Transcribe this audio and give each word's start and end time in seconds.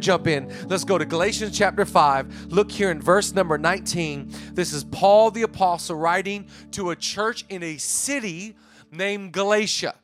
jump 0.00 0.26
in. 0.26 0.52
Let's 0.68 0.84
go 0.84 0.98
to 0.98 1.04
Galatians 1.04 1.56
chapter 1.56 1.84
5. 1.84 2.52
Look 2.52 2.70
here 2.70 2.90
in 2.90 3.00
verse 3.00 3.34
number 3.34 3.58
19. 3.58 4.32
This 4.54 4.72
is 4.72 4.84
Paul 4.84 5.30
the 5.30 5.42
Apostle 5.42 5.96
writing 5.96 6.48
to 6.72 6.90
a 6.90 6.96
church 6.96 7.44
in 7.48 7.62
a 7.62 7.76
city 7.76 8.56
named 8.90 9.32
Galatia. 9.32 9.94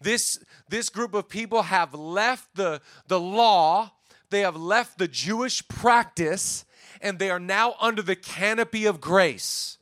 This, 0.00 0.42
this 0.68 0.88
group 0.88 1.14
of 1.14 1.28
people 1.28 1.62
have 1.62 1.94
left 1.94 2.56
the, 2.56 2.80
the 3.06 3.20
law, 3.20 3.92
they 4.30 4.40
have 4.40 4.56
left 4.56 4.98
the 4.98 5.08
Jewish 5.08 5.66
practice, 5.68 6.64
and 7.00 7.18
they 7.18 7.30
are 7.30 7.40
now 7.40 7.74
under 7.80 8.02
the 8.02 8.16
canopy 8.16 8.86
of 8.86 9.00
grace. 9.00 9.78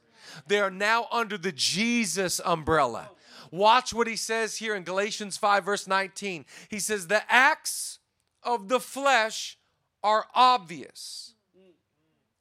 They 0.46 0.58
are 0.58 0.70
now 0.70 1.06
under 1.12 1.38
the 1.38 1.52
Jesus 1.52 2.40
umbrella. 2.44 3.10
Watch 3.50 3.94
what 3.94 4.06
he 4.06 4.16
says 4.16 4.56
here 4.56 4.74
in 4.74 4.82
Galatians 4.82 5.36
5, 5.36 5.64
verse 5.64 5.86
19. 5.86 6.44
He 6.68 6.78
says, 6.78 7.06
The 7.06 7.22
acts 7.32 7.99
of 8.42 8.68
the 8.68 8.80
flesh 8.80 9.58
are 10.02 10.26
obvious. 10.34 11.34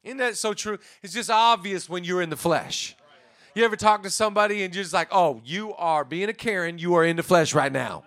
Isn't 0.03 0.17
that 0.17 0.37
so 0.37 0.53
true? 0.53 0.79
It's 1.03 1.13
just 1.13 1.29
obvious 1.29 1.89
when 1.89 2.03
you're 2.03 2.21
in 2.21 2.29
the 2.29 2.37
flesh. 2.37 2.95
You 3.55 3.65
ever 3.65 3.75
talk 3.75 4.03
to 4.03 4.09
somebody 4.09 4.63
and 4.63 4.73
you're 4.73 4.83
just 4.83 4.93
like, 4.93 5.09
oh, 5.11 5.41
you 5.43 5.73
are 5.75 6.05
being 6.05 6.29
a 6.29 6.33
Karen, 6.33 6.77
you 6.77 6.95
are 6.95 7.03
in 7.03 7.15
the 7.15 7.23
flesh 7.23 7.53
right 7.53 7.71
now. 7.71 8.03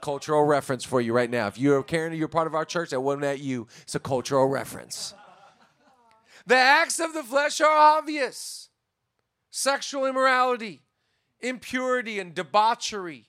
Cultural 0.00 0.44
reference 0.44 0.82
for 0.82 1.00
you 1.00 1.12
right 1.12 1.28
now. 1.28 1.46
If 1.46 1.58
you're 1.58 1.80
a 1.80 1.84
Karen 1.84 2.14
you're 2.14 2.28
part 2.28 2.46
of 2.46 2.54
our 2.54 2.64
church, 2.64 2.90
that 2.90 3.00
wasn't 3.00 3.24
at 3.24 3.40
you. 3.40 3.66
It's 3.82 3.94
a 3.94 4.00
cultural 4.00 4.46
reference. 4.46 5.12
The 6.46 6.56
acts 6.56 6.98
of 6.98 7.12
the 7.12 7.22
flesh 7.22 7.60
are 7.60 7.70
obvious 7.98 8.70
sexual 9.50 10.06
immorality, 10.06 10.80
impurity 11.40 12.18
and 12.18 12.34
debauchery, 12.34 13.26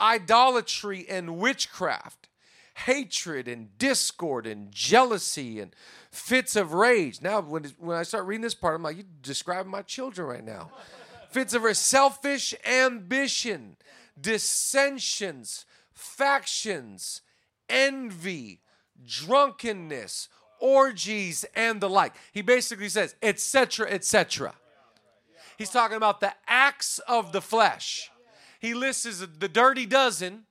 idolatry 0.00 1.06
and 1.08 1.38
witchcraft, 1.38 2.29
hatred 2.84 3.48
and 3.48 3.76
discord 3.78 4.46
and 4.46 4.72
jealousy 4.72 5.60
and 5.60 5.74
fits 6.10 6.56
of 6.56 6.72
rage. 6.72 7.20
Now, 7.20 7.40
when, 7.40 7.64
when 7.78 7.96
I 7.96 8.02
start 8.02 8.26
reading 8.26 8.42
this 8.42 8.54
part, 8.54 8.76
I'm 8.76 8.82
like, 8.82 8.96
you're 8.96 9.06
describing 9.22 9.70
my 9.70 9.82
children 9.82 10.26
right 10.26 10.44
now. 10.44 10.70
fits 11.30 11.54
of 11.54 11.76
selfish 11.76 12.54
ambition, 12.66 13.76
dissensions, 14.20 15.64
factions, 15.92 17.22
envy, 17.68 18.60
drunkenness, 19.06 20.28
orgies, 20.58 21.44
and 21.54 21.80
the 21.80 21.88
like. 21.88 22.14
He 22.32 22.42
basically 22.42 22.88
says, 22.88 23.14
etc., 23.22 23.88
etc. 23.90 24.54
He's 25.56 25.70
talking 25.70 25.96
about 25.96 26.20
the 26.20 26.32
acts 26.46 26.98
of 27.00 27.32
the 27.32 27.40
flesh. 27.40 28.10
He 28.60 28.74
lists 28.74 29.24
the 29.38 29.48
dirty 29.48 29.86
dozen, 29.86 30.44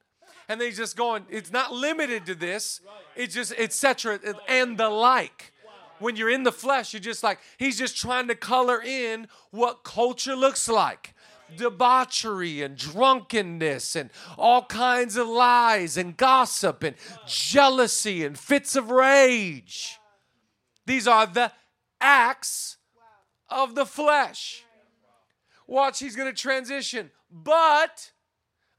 and 0.50 0.60
then 0.60 0.68
he's 0.68 0.78
just 0.78 0.98
going, 0.98 1.26
it's 1.30 1.52
not 1.52 1.72
limited 1.72 2.26
to 2.26 2.36
this, 2.36 2.82
it's 3.16 3.36
just 3.36 3.54
etc. 3.58 4.20
and 4.48 4.78
the 4.78 4.90
like. 4.90 5.54
When 6.00 6.16
you're 6.16 6.30
in 6.30 6.44
the 6.44 6.52
flesh, 6.52 6.94
you're 6.94 7.02
just 7.02 7.24
like, 7.24 7.40
he's 7.58 7.78
just 7.78 7.96
trying 7.96 8.30
to 8.30 8.36
color 8.36 8.82
in 8.82 9.28
what 9.52 9.84
culture 9.84 10.36
looks 10.36 10.68
like 10.68 11.14
debauchery 11.58 12.62
and 12.62 12.78
drunkenness 12.78 13.96
and 13.96 14.12
all 14.38 14.64
kinds 14.66 15.16
of 15.16 15.28
lies 15.28 15.98
and 15.98 16.16
gossip 16.16 16.84
and 16.84 16.96
jealousy 17.28 18.24
and 18.24 18.38
fits 18.38 18.76
of 18.76 18.92
rage. 18.92 19.98
These 20.86 21.08
are 21.08 21.26
the 21.26 21.52
acts 22.00 22.78
of 23.50 23.76
the 23.76 23.86
flesh. 23.86 24.64
Watch, 25.68 26.00
he's 26.00 26.16
going 26.16 26.34
to 26.34 26.40
transition. 26.40 27.12
But 27.32 28.12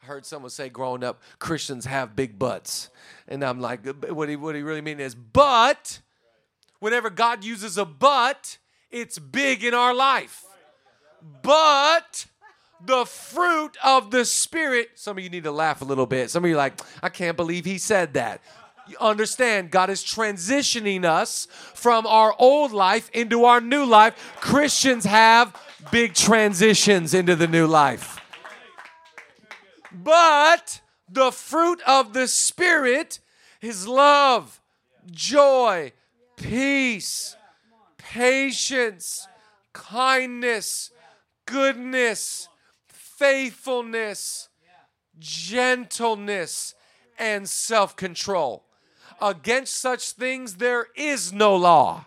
I 0.02 0.06
heard 0.06 0.24
someone 0.24 0.50
say 0.50 0.68
growing 0.68 1.04
up, 1.04 1.20
Christians 1.38 1.84
have 1.84 2.16
big 2.16 2.38
butts. 2.38 2.88
And 3.28 3.44
I'm 3.44 3.60
like, 3.60 3.86
what 4.08 4.28
he, 4.28 4.36
what 4.36 4.54
he 4.54 4.62
really 4.62 4.80
mean 4.80 4.98
is, 4.98 5.14
but 5.14 6.00
whenever 6.78 7.10
God 7.10 7.44
uses 7.44 7.76
a 7.76 7.84
but, 7.84 8.58
it's 8.90 9.18
big 9.18 9.62
in 9.62 9.74
our 9.74 9.92
life. 9.92 10.44
But 11.42 12.26
the 12.84 13.04
fruit 13.04 13.76
of 13.84 14.10
the 14.10 14.24
Spirit, 14.24 14.92
some 14.94 15.18
of 15.18 15.22
you 15.22 15.28
need 15.28 15.44
to 15.44 15.52
laugh 15.52 15.82
a 15.82 15.84
little 15.84 16.06
bit. 16.06 16.30
Some 16.30 16.44
of 16.44 16.50
you 16.50 16.56
like, 16.56 16.80
I 17.02 17.10
can't 17.10 17.36
believe 17.36 17.66
he 17.66 17.76
said 17.76 18.14
that. 18.14 18.40
You 18.88 18.96
understand, 19.00 19.70
God 19.70 19.90
is 19.90 20.02
transitioning 20.02 21.04
us 21.04 21.46
from 21.50 22.06
our 22.06 22.34
old 22.38 22.72
life 22.72 23.10
into 23.12 23.44
our 23.44 23.60
new 23.60 23.84
life. 23.84 24.34
Christians 24.40 25.04
have 25.04 25.54
big 25.92 26.14
transitions 26.14 27.12
into 27.12 27.36
the 27.36 27.46
new 27.46 27.66
life. 27.66 28.18
But 29.92 30.80
the 31.08 31.32
fruit 31.32 31.80
of 31.86 32.12
the 32.12 32.28
Spirit 32.28 33.20
is 33.60 33.86
love, 33.86 34.60
joy, 35.10 35.92
peace, 36.36 37.36
patience, 37.98 39.26
kindness, 39.72 40.90
goodness, 41.46 42.48
faithfulness, 42.88 44.48
gentleness, 45.18 46.74
and 47.18 47.48
self 47.48 47.96
control. 47.96 48.64
Against 49.20 49.78
such 49.78 50.12
things 50.12 50.56
there 50.56 50.86
is 50.96 51.32
no 51.32 51.54
law. 51.56 52.06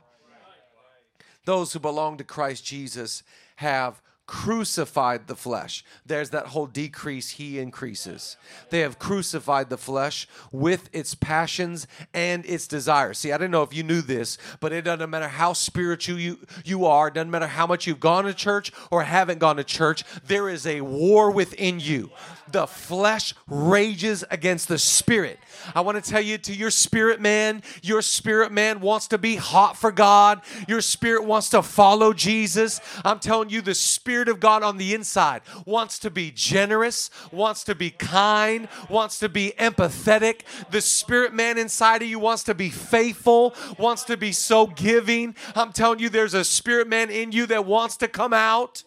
Those 1.45 1.73
who 1.73 1.79
belong 1.79 2.17
to 2.17 2.23
Christ 2.23 2.65
Jesus 2.65 3.21
have 3.57 4.01
crucified 4.33 5.27
the 5.27 5.35
flesh. 5.35 5.85
There's 6.07 6.31
that 6.31 6.47
whole 6.47 6.65
decrease, 6.65 7.29
he 7.29 7.59
increases. 7.59 8.35
They 8.71 8.79
have 8.79 8.97
crucified 8.97 9.69
the 9.69 9.77
flesh 9.77 10.27
with 10.51 10.89
its 10.91 11.13
passions 11.13 11.85
and 12.15 12.43
its 12.47 12.65
desires. 12.65 13.19
See, 13.19 13.31
I 13.31 13.37
don't 13.37 13.51
know 13.51 13.61
if 13.61 13.75
you 13.75 13.83
knew 13.83 14.01
this, 14.01 14.39
but 14.59 14.73
it 14.73 14.81
doesn't 14.81 15.11
matter 15.11 15.27
how 15.27 15.53
spiritual 15.53 16.19
you, 16.19 16.39
you 16.65 16.87
are, 16.87 17.09
it 17.09 17.13
doesn't 17.13 17.29
matter 17.29 17.45
how 17.45 17.67
much 17.67 17.85
you've 17.85 17.99
gone 17.99 18.23
to 18.23 18.33
church 18.33 18.71
or 18.89 19.03
haven't 19.03 19.37
gone 19.37 19.57
to 19.57 19.63
church, 19.63 20.03
there 20.25 20.49
is 20.49 20.65
a 20.65 20.81
war 20.81 21.29
within 21.29 21.79
you. 21.79 22.09
The 22.51 22.65
flesh 22.65 23.35
rages 23.47 24.23
against 24.31 24.67
the 24.67 24.79
spirit. 24.79 25.39
I 25.75 25.81
want 25.81 26.03
to 26.03 26.09
tell 26.11 26.21
you 26.21 26.39
to 26.39 26.53
your 26.53 26.71
spirit 26.71 27.21
man, 27.21 27.61
your 27.83 28.01
spirit 28.01 28.51
man 28.51 28.79
wants 28.79 29.07
to 29.09 29.17
be 29.17 29.35
hot 29.35 29.77
for 29.77 29.91
God. 29.91 30.41
Your 30.67 30.81
spirit 30.81 31.23
wants 31.23 31.49
to 31.49 31.61
follow 31.61 32.13
Jesus. 32.13 32.81
I'm 33.05 33.19
telling 33.19 33.49
you, 33.49 33.61
the 33.61 33.75
spirit 33.75 34.22
of 34.29 34.39
God 34.39 34.63
on 34.63 34.77
the 34.77 34.93
inside 34.93 35.41
wants 35.65 35.99
to 35.99 36.09
be 36.09 36.31
generous, 36.31 37.09
wants 37.31 37.63
to 37.65 37.75
be 37.75 37.89
kind, 37.89 38.67
wants 38.89 39.19
to 39.19 39.29
be 39.29 39.53
empathetic. 39.57 40.41
The 40.71 40.81
spirit 40.81 41.33
man 41.33 41.57
inside 41.57 42.01
of 42.01 42.07
you 42.07 42.19
wants 42.19 42.43
to 42.43 42.53
be 42.53 42.69
faithful, 42.69 43.55
wants 43.77 44.03
to 44.03 44.17
be 44.17 44.31
so 44.31 44.67
giving. 44.67 45.35
I'm 45.55 45.71
telling 45.71 45.99
you, 45.99 46.09
there's 46.09 46.33
a 46.33 46.43
spirit 46.43 46.87
man 46.87 47.09
in 47.09 47.31
you 47.31 47.45
that 47.47 47.65
wants 47.65 47.97
to 47.97 48.07
come 48.07 48.33
out. 48.33 48.83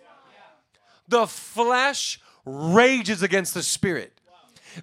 The 1.09 1.27
flesh 1.27 2.21
rages 2.45 3.23
against 3.23 3.55
the 3.55 3.63
spirit. 3.63 4.21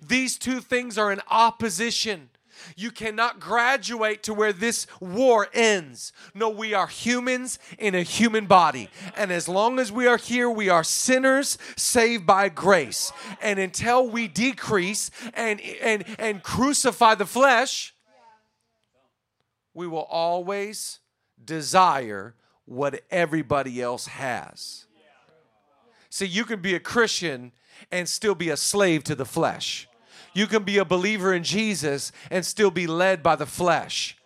These 0.06 0.38
two 0.38 0.60
things 0.60 0.98
are 0.98 1.12
in 1.12 1.22
opposition. 1.30 2.30
You 2.76 2.92
cannot 2.92 3.40
graduate 3.40 4.24
to 4.24 4.34
where 4.34 4.54
this 4.54 4.88
war 5.00 5.48
ends. 5.54 6.14
No, 6.34 6.50
we 6.50 6.74
are 6.74 6.88
humans 6.88 7.60
in 7.78 7.96
a 7.96 8.04
human 8.04 8.46
body. 8.46 8.90
And 9.16 9.32
as 9.32 9.48
long 9.48 9.80
as 9.80 9.92
we 9.92 10.08
are 10.08 10.18
here, 10.18 10.50
we 10.50 10.70
are 10.70 10.84
sinners 10.84 11.58
saved 11.76 12.26
by 12.26 12.50
grace. 12.50 13.12
And 13.42 13.60
until 13.60 14.10
we 14.10 14.28
decrease 14.28 15.12
and, 15.34 15.62
and, 15.82 16.04
and 16.20 16.44
crucify 16.44 17.16
the 17.16 17.26
flesh, 17.26 17.94
we 19.74 19.88
will 19.88 20.04
always 20.10 21.00
desire 21.44 22.36
what 22.66 23.02
everybody 23.12 23.82
else 23.82 24.08
has. 24.08 24.86
See, 26.10 26.26
you 26.26 26.46
can 26.46 26.62
be 26.62 26.76
a 26.76 26.80
Christian 26.80 27.52
and 27.92 28.08
still 28.08 28.36
be 28.36 28.50
a 28.50 28.58
slave 28.58 29.04
to 29.06 29.16
the 29.16 29.26
flesh. 29.26 29.88
You 30.34 30.48
can 30.48 30.64
be 30.64 30.78
a 30.78 30.86
believer 30.86 31.34
in 31.34 31.44
Jesus 31.44 32.12
and 32.32 32.46
still 32.46 32.72
be 32.72 32.88
led 32.88 33.22
by 33.22 33.36
the 33.36 33.46
flesh. 33.46 34.18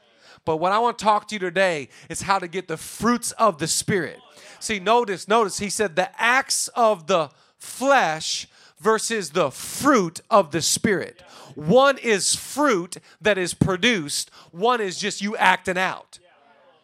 But 0.46 0.58
what 0.58 0.72
I 0.72 0.80
want 0.80 0.98
to 0.98 1.04
talk 1.04 1.28
to 1.28 1.36
you 1.36 1.40
today 1.40 1.90
is 2.10 2.22
how 2.22 2.40
to 2.40 2.48
get 2.48 2.68
the 2.68 2.78
fruits 2.78 3.34
of 3.34 3.58
the 3.58 3.68
Spirit. 3.68 4.20
See, 4.60 4.80
notice, 4.80 5.28
notice, 5.28 5.60
he 5.60 5.70
said 5.70 5.96
the 5.96 6.10
acts 6.20 6.70
of 6.70 7.08
the 7.08 7.30
flesh 7.58 8.48
versus 8.80 9.32
the 9.32 9.52
fruit 9.52 10.22
of 10.30 10.52
the 10.52 10.62
Spirit. 10.62 11.22
One 11.56 11.98
is 11.98 12.36
fruit 12.36 12.98
that 13.20 13.38
is 13.38 13.54
produced, 13.54 14.32
one 14.52 14.80
is 14.80 14.98
just 14.98 15.22
you 15.22 15.36
acting 15.36 15.78
out. 15.78 16.20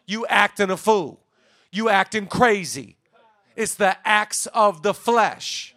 You 0.06 0.26
acting 0.26 0.70
a 0.70 0.76
fool. 0.76 1.20
You 1.72 1.88
acting 1.88 2.26
crazy. 2.26 2.96
It's 3.56 3.74
the 3.74 3.96
acts 4.06 4.46
of 4.48 4.82
the 4.82 4.92
flesh. 4.92 5.73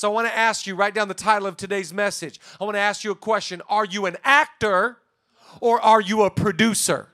So 0.00 0.10
I 0.10 0.14
want 0.14 0.28
to 0.28 0.34
ask 0.34 0.66
you, 0.66 0.76
write 0.76 0.94
down 0.94 1.08
the 1.08 1.12
title 1.12 1.46
of 1.46 1.58
today's 1.58 1.92
message. 1.92 2.40
I 2.58 2.64
want 2.64 2.74
to 2.74 2.80
ask 2.80 3.04
you 3.04 3.10
a 3.10 3.14
question 3.14 3.60
Are 3.68 3.84
you 3.84 4.06
an 4.06 4.16
actor 4.24 4.96
or 5.60 5.78
are 5.78 6.00
you 6.00 6.22
a 6.22 6.30
producer? 6.30 7.08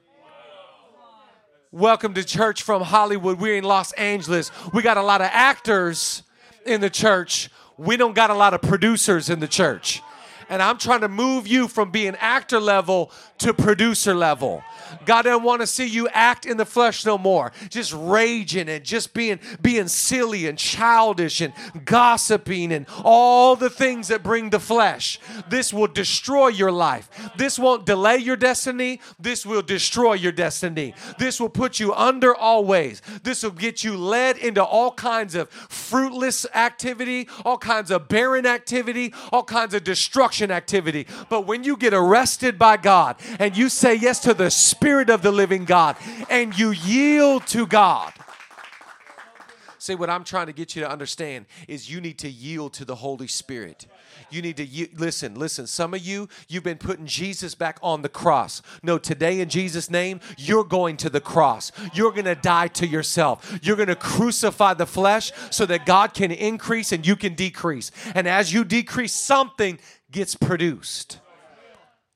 Welcome 1.73 2.15
to 2.15 2.23
church 2.23 2.62
from 2.62 2.83
Hollywood. 2.83 3.41
We're 3.41 3.56
in 3.56 3.65
Los 3.65 3.91
Angeles. 3.94 4.53
We 4.73 4.83
got 4.83 4.99
a 4.99 5.03
lot 5.03 5.21
of 5.21 5.31
actors 5.33 6.23
in 6.65 6.81
the 6.81 6.88
church. 6.88 7.50
We 7.77 7.97
don't 7.97 8.15
got 8.15 8.31
a 8.31 8.35
lot 8.35 8.55
of 8.55 8.62
producers 8.62 9.31
in 9.31 9.41
the 9.41 9.49
church. 9.49 10.00
And 10.48 10.62
I'm 10.62 10.78
trying 10.78 11.00
to 11.00 11.08
move 11.08 11.46
you 11.46 11.66
from 11.66 11.90
being 11.90 12.14
actor 12.20 12.60
level 12.60 13.10
to 13.38 13.52
producer 13.52 14.14
level. 14.14 14.62
God 15.04 15.22
doesn't 15.22 15.43
want 15.43 15.60
to 15.60 15.66
see 15.66 15.87
you 15.87 16.08
act 16.08 16.46
in 16.46 16.56
the 16.56 16.64
flesh 16.64 17.04
no 17.04 17.19
more. 17.19 17.52
Just 17.69 17.93
raging 17.93 18.69
and 18.69 18.84
just 18.84 19.12
being 19.12 19.40
being 19.60 19.88
silly 19.88 20.46
and 20.46 20.56
childish 20.56 21.40
and 21.40 21.52
gossiping 21.84 22.72
and 22.72 22.87
all 23.02 23.56
the 23.56 23.70
things 23.70 24.08
that 24.08 24.22
bring 24.22 24.50
the 24.50 24.60
flesh. 24.60 25.19
This 25.48 25.72
will 25.72 25.88
destroy 25.88 26.49
your 26.49 26.70
life. 26.70 27.08
This 27.37 27.58
won't 27.58 27.84
delay 27.84 28.19
your 28.19 28.37
destiny. 28.37 29.00
This 29.19 29.44
will 29.44 29.62
destroy 29.62 30.14
your 30.14 30.32
destiny. 30.32 30.94
This 31.19 31.40
will 31.40 31.49
put 31.49 31.81
you 31.81 31.92
under 31.94 32.34
always. 32.34 33.02
This 33.25 33.42
will 33.42 33.50
get 33.50 33.82
you 33.82 33.96
led 33.96 34.38
into 34.38 34.64
all 34.64 34.92
kinds 34.92 35.34
of 35.34 35.50
fruitless 35.50 36.46
activity, 36.54 37.28
all 37.44 37.58
kinds 37.58 37.90
of 37.90 38.08
barren 38.08 38.46
activity, 38.46 39.12
all 39.32 39.42
kinds 39.42 39.75
of 39.75 39.82
destruction 39.82 40.36
activity. 40.43 41.06
But 41.29 41.47
when 41.47 41.65
you 41.65 41.77
get 41.77 41.94
arrested 41.94 42.59
by 42.59 42.77
God 42.77 43.17
and 43.38 43.56
you 43.56 43.69
say 43.69 43.94
yes 43.94 44.21
to 44.21 44.35
the 44.35 44.50
Spirit 44.50 45.11
of 45.11 45.23
the 45.23 45.33
living 45.33 45.65
God 45.65 45.97
and 46.31 46.56
you 46.59 46.71
yield 46.71 47.47
to 47.49 47.67
God. 47.67 48.12
See, 49.79 49.94
what 49.94 50.11
I'm 50.11 50.25
trying 50.25 50.47
to 50.47 50.53
get 50.53 50.75
you 50.75 50.83
to 50.83 50.91
understand 50.91 51.47
is 51.69 51.88
you 51.88 52.00
need 52.00 52.19
to 52.19 52.29
yield 52.29 52.73
to 52.75 52.85
the 52.85 52.97
Holy 52.97 53.29
Spirit. 53.29 53.87
You 54.31 54.43
need 54.43 54.56
to 54.56 54.88
listen, 54.97 55.37
listen. 55.37 55.69
Some 55.69 55.94
of 55.94 56.00
you, 56.00 56.29
you've 56.49 56.65
been 56.65 56.79
putting 56.79 57.06
Jesus 57.06 57.55
back 57.55 57.79
on 57.83 58.03
the 58.03 58.09
cross. 58.09 58.62
No, 58.83 58.99
today 58.99 59.41
in 59.41 59.49
Jesus' 59.49 59.88
name, 59.88 60.19
you're 60.37 60.65
going 60.65 60.97
to 60.97 61.11
the 61.11 61.21
cross. 61.21 61.71
You're 61.94 62.11
going 62.11 62.25
to 62.25 62.35
die 62.35 62.67
to 62.69 62.87
yourself. 62.87 63.61
You're 63.62 63.77
going 63.77 63.87
to 63.87 63.94
crucify 63.94 64.75
the 64.75 64.87
flesh 64.87 65.31
so 65.50 65.65
that 65.67 65.87
God 65.87 66.15
can 66.15 66.33
increase 66.33 66.91
and 66.91 67.06
you 67.06 67.15
can 67.15 67.35
decrease. 67.35 67.93
And 68.17 68.27
as 68.27 68.53
you 68.53 68.65
decrease, 68.65 69.12
something 69.12 69.79
gets 70.16 70.34
produced. 70.34 71.20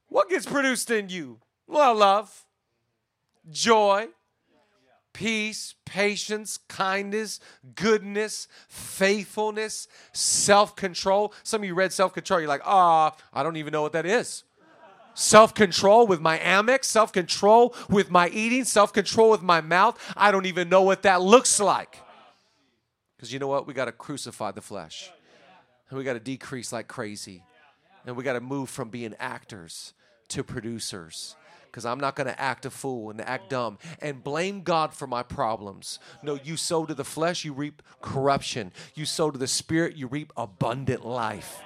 What 0.09 0.31
gets 0.31 0.47
produced 0.47 0.91
in 0.91 1.11
you? 1.11 1.39
Well, 1.67 1.95
love, 1.95 2.47
joy, 3.51 4.09
peace, 5.13 5.75
patience, 5.85 6.59
kindness, 6.67 7.41
goodness, 7.75 8.49
faithfulness, 8.69 9.87
self 10.15 10.75
control. 10.77 11.35
Some 11.43 11.61
of 11.61 11.67
you 11.67 11.75
read 11.75 11.93
self 11.93 12.15
control, 12.15 12.41
you're 12.41 12.49
like, 12.49 12.63
ah, 12.65 13.15
oh, 13.15 13.23
I 13.35 13.43
don't 13.43 13.59
even 13.59 13.71
know 13.71 13.83
what 13.83 13.93
that 13.93 14.07
is. 14.07 14.45
Self 15.13 15.53
control 15.53 16.07
with 16.07 16.23
my 16.23 16.39
Amex, 16.39 16.85
self 16.87 17.13
control 17.13 17.75
with 17.91 18.11
my 18.11 18.29
eating, 18.31 18.65
self 18.65 18.95
control 18.95 19.31
with 19.31 19.43
my 19.43 19.61
mouth. 19.61 20.01
I 20.17 20.33
don't 20.33 20.47
even 20.47 20.71
know 20.71 20.83
what 20.83 21.03
that 21.03 21.21
looks 21.21 21.61
like. 21.61 21.99
Because 23.17 23.31
you 23.31 23.39
know 23.39 23.49
what? 23.49 23.67
We 23.67 23.75
got 23.75 23.85
to 23.85 23.93
crucify 23.93 24.53
the 24.53 24.63
flesh. 24.63 25.11
And 25.91 25.99
we 25.99 26.05
got 26.05 26.15
to 26.15 26.21
decrease 26.21 26.73
like 26.73 26.89
crazy. 26.89 27.45
And 28.07 28.17
we 28.17 28.25
got 28.25 28.35
to 28.35 28.41
move 28.41 28.71
from 28.71 28.89
being 28.89 29.15
actors 29.19 29.93
to 30.29 30.43
producers 30.43 31.37
because 31.71 31.85
I'm 31.85 32.01
not 32.01 32.17
going 32.17 32.27
to 32.27 32.41
act 32.41 32.67
a 32.67 32.71
fool 32.71 33.11
and 33.11 33.21
act 33.21 33.51
dumb 33.51 33.79
and 34.01 34.23
blame 34.23 34.63
God 34.63 34.93
for 34.93 35.07
my 35.07 35.23
problems. 35.23 36.01
No, 36.23 36.39
you 36.43 36.57
sow 36.57 36.85
to 36.85 36.95
the 36.95 37.05
flesh, 37.05 37.45
you 37.45 37.53
reap 37.53 37.83
corruption. 38.01 38.73
You 38.95 39.07
sow 39.07 39.31
to 39.31 39.39
the 39.39 39.47
spirit, 39.47 39.97
you 39.97 40.09
reap 40.09 40.33
abundant 40.37 41.07
life. 41.07 41.63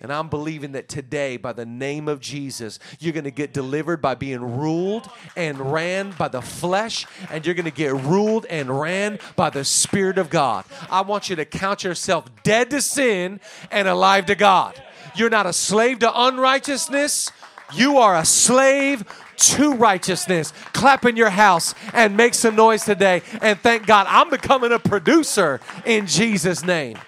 And 0.00 0.12
I'm 0.12 0.28
believing 0.28 0.72
that 0.72 0.88
today, 0.88 1.38
by 1.38 1.54
the 1.54 1.64
name 1.64 2.06
of 2.06 2.20
Jesus, 2.20 2.78
you're 2.98 3.14
going 3.14 3.24
to 3.24 3.30
get 3.30 3.54
delivered 3.54 4.02
by 4.02 4.14
being 4.14 4.58
ruled 4.58 5.08
and 5.36 5.72
ran 5.72 6.10
by 6.18 6.28
the 6.28 6.42
flesh, 6.42 7.06
and 7.30 7.46
you're 7.46 7.54
going 7.54 7.64
to 7.64 7.70
get 7.70 7.94
ruled 7.94 8.44
and 8.46 8.78
ran 8.78 9.18
by 9.36 9.48
the 9.48 9.64
Spirit 9.64 10.18
of 10.18 10.28
God. 10.28 10.66
I 10.90 11.00
want 11.00 11.30
you 11.30 11.36
to 11.36 11.46
count 11.46 11.82
yourself 11.82 12.26
dead 12.42 12.68
to 12.70 12.82
sin 12.82 13.40
and 13.70 13.88
alive 13.88 14.26
to 14.26 14.34
God. 14.34 14.80
You're 15.14 15.30
not 15.30 15.46
a 15.46 15.52
slave 15.52 16.00
to 16.00 16.12
unrighteousness, 16.14 17.30
you 17.74 17.98
are 17.98 18.16
a 18.16 18.24
slave 18.24 19.04
to 19.36 19.74
righteousness. 19.74 20.52
Clap 20.72 21.04
in 21.04 21.16
your 21.16 21.30
house 21.30 21.74
and 21.92 22.16
make 22.16 22.34
some 22.34 22.56
noise 22.56 22.84
today. 22.84 23.22
And 23.42 23.58
thank 23.58 23.86
God 23.86 24.06
I'm 24.08 24.30
becoming 24.30 24.72
a 24.72 24.78
producer 24.78 25.60
in 25.84 26.06
Jesus' 26.06 26.64
name. 26.64 26.98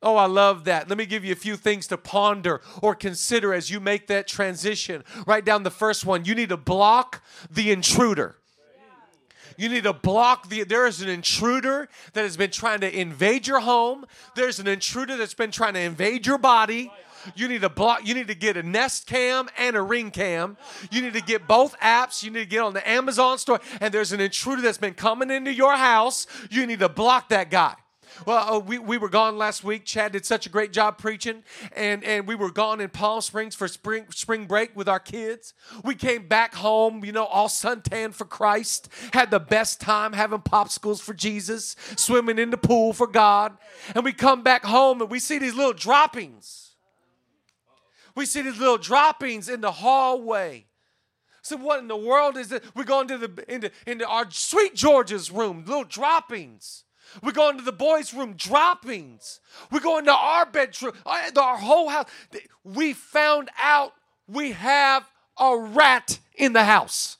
Oh, 0.00 0.16
I 0.16 0.26
love 0.26 0.64
that. 0.64 0.88
Let 0.88 0.96
me 0.96 1.06
give 1.06 1.24
you 1.24 1.32
a 1.32 1.36
few 1.36 1.56
things 1.56 1.88
to 1.88 1.98
ponder 1.98 2.60
or 2.82 2.94
consider 2.94 3.52
as 3.52 3.68
you 3.68 3.80
make 3.80 4.06
that 4.06 4.28
transition. 4.28 5.02
Write 5.26 5.44
down 5.44 5.64
the 5.64 5.70
first 5.70 6.04
one. 6.06 6.24
You 6.24 6.36
need 6.36 6.50
to 6.50 6.56
block 6.56 7.22
the 7.50 7.72
intruder. 7.72 8.36
You 9.58 9.68
need 9.68 9.82
to 9.82 9.92
block 9.92 10.48
the. 10.48 10.62
There 10.62 10.86
is 10.86 11.02
an 11.02 11.08
intruder 11.08 11.88
that 12.12 12.22
has 12.22 12.36
been 12.36 12.52
trying 12.52 12.80
to 12.80 12.98
invade 12.98 13.46
your 13.46 13.60
home. 13.60 14.06
There's 14.36 14.60
an 14.60 14.68
intruder 14.68 15.16
that's 15.16 15.34
been 15.34 15.50
trying 15.50 15.74
to 15.74 15.80
invade 15.80 16.26
your 16.26 16.38
body. 16.38 16.92
You 17.34 17.48
need 17.48 17.62
to 17.62 17.68
block. 17.68 18.06
You 18.06 18.14
need 18.14 18.28
to 18.28 18.36
get 18.36 18.56
a 18.56 18.62
Nest 18.62 19.06
Cam 19.06 19.48
and 19.58 19.76
a 19.76 19.82
Ring 19.82 20.12
Cam. 20.12 20.56
You 20.92 21.02
need 21.02 21.14
to 21.14 21.20
get 21.20 21.48
both 21.48 21.78
apps. 21.80 22.22
You 22.22 22.30
need 22.30 22.44
to 22.44 22.46
get 22.46 22.60
on 22.60 22.72
the 22.72 22.88
Amazon 22.88 23.36
store. 23.38 23.60
And 23.80 23.92
there's 23.92 24.12
an 24.12 24.20
intruder 24.20 24.62
that's 24.62 24.78
been 24.78 24.94
coming 24.94 25.30
into 25.30 25.52
your 25.52 25.76
house. 25.76 26.28
You 26.50 26.64
need 26.64 26.78
to 26.78 26.88
block 26.88 27.28
that 27.30 27.50
guy. 27.50 27.74
Well, 28.26 28.54
uh, 28.54 28.58
we, 28.58 28.78
we 28.78 28.98
were 28.98 29.08
gone 29.08 29.38
last 29.38 29.64
week. 29.64 29.84
Chad 29.84 30.12
did 30.12 30.24
such 30.24 30.46
a 30.46 30.48
great 30.48 30.72
job 30.72 30.98
preaching, 30.98 31.42
and, 31.74 32.02
and 32.04 32.26
we 32.26 32.34
were 32.34 32.50
gone 32.50 32.80
in 32.80 32.90
Palm 32.90 33.20
Springs 33.20 33.54
for 33.54 33.68
spring 33.68 34.06
spring 34.10 34.46
break 34.46 34.76
with 34.76 34.88
our 34.88 35.00
kids. 35.00 35.54
We 35.84 35.94
came 35.94 36.26
back 36.28 36.54
home, 36.54 37.04
you 37.04 37.12
know, 37.12 37.24
all 37.24 37.48
suntan 37.48 38.12
for 38.12 38.24
Christ. 38.24 38.88
Had 39.12 39.30
the 39.30 39.40
best 39.40 39.80
time 39.80 40.12
having 40.12 40.40
popsicles 40.40 41.00
for 41.00 41.14
Jesus, 41.14 41.76
swimming 41.96 42.38
in 42.38 42.50
the 42.50 42.56
pool 42.56 42.92
for 42.92 43.06
God. 43.06 43.56
And 43.94 44.04
we 44.04 44.12
come 44.12 44.42
back 44.42 44.64
home 44.64 45.00
and 45.00 45.10
we 45.10 45.18
see 45.18 45.38
these 45.38 45.54
little 45.54 45.72
droppings 45.72 46.68
we 48.18 48.26
see 48.26 48.42
these 48.42 48.58
little 48.58 48.78
droppings 48.78 49.48
in 49.48 49.60
the 49.60 49.70
hallway. 49.70 50.66
So 51.40 51.56
what 51.56 51.78
in 51.78 51.86
the 51.86 51.96
world 51.96 52.36
is 52.36 52.50
it? 52.50 52.64
We're 52.74 52.84
going 52.84 53.06
to 53.08 53.16
the 53.16 53.44
into, 53.48 53.70
into 53.86 54.06
our 54.06 54.28
sweet 54.30 54.74
George's 54.74 55.30
room, 55.30 55.64
little 55.64 55.84
droppings. 55.84 56.84
We're 57.22 57.32
going 57.32 57.58
to 57.58 57.64
the 57.64 57.72
boys' 57.72 58.14
room, 58.14 58.34
droppings. 58.34 59.40
We're 59.70 59.80
going 59.80 60.04
to 60.06 60.12
our 60.12 60.46
bedroom, 60.46 60.92
uh, 61.06 61.30
our 61.36 61.56
whole 61.56 61.88
house. 61.88 62.08
We 62.64 62.92
found 62.92 63.50
out 63.58 63.94
we 64.26 64.52
have 64.52 65.08
a 65.38 65.56
rat 65.56 66.18
in 66.34 66.52
the 66.52 66.64
house. 66.64 67.16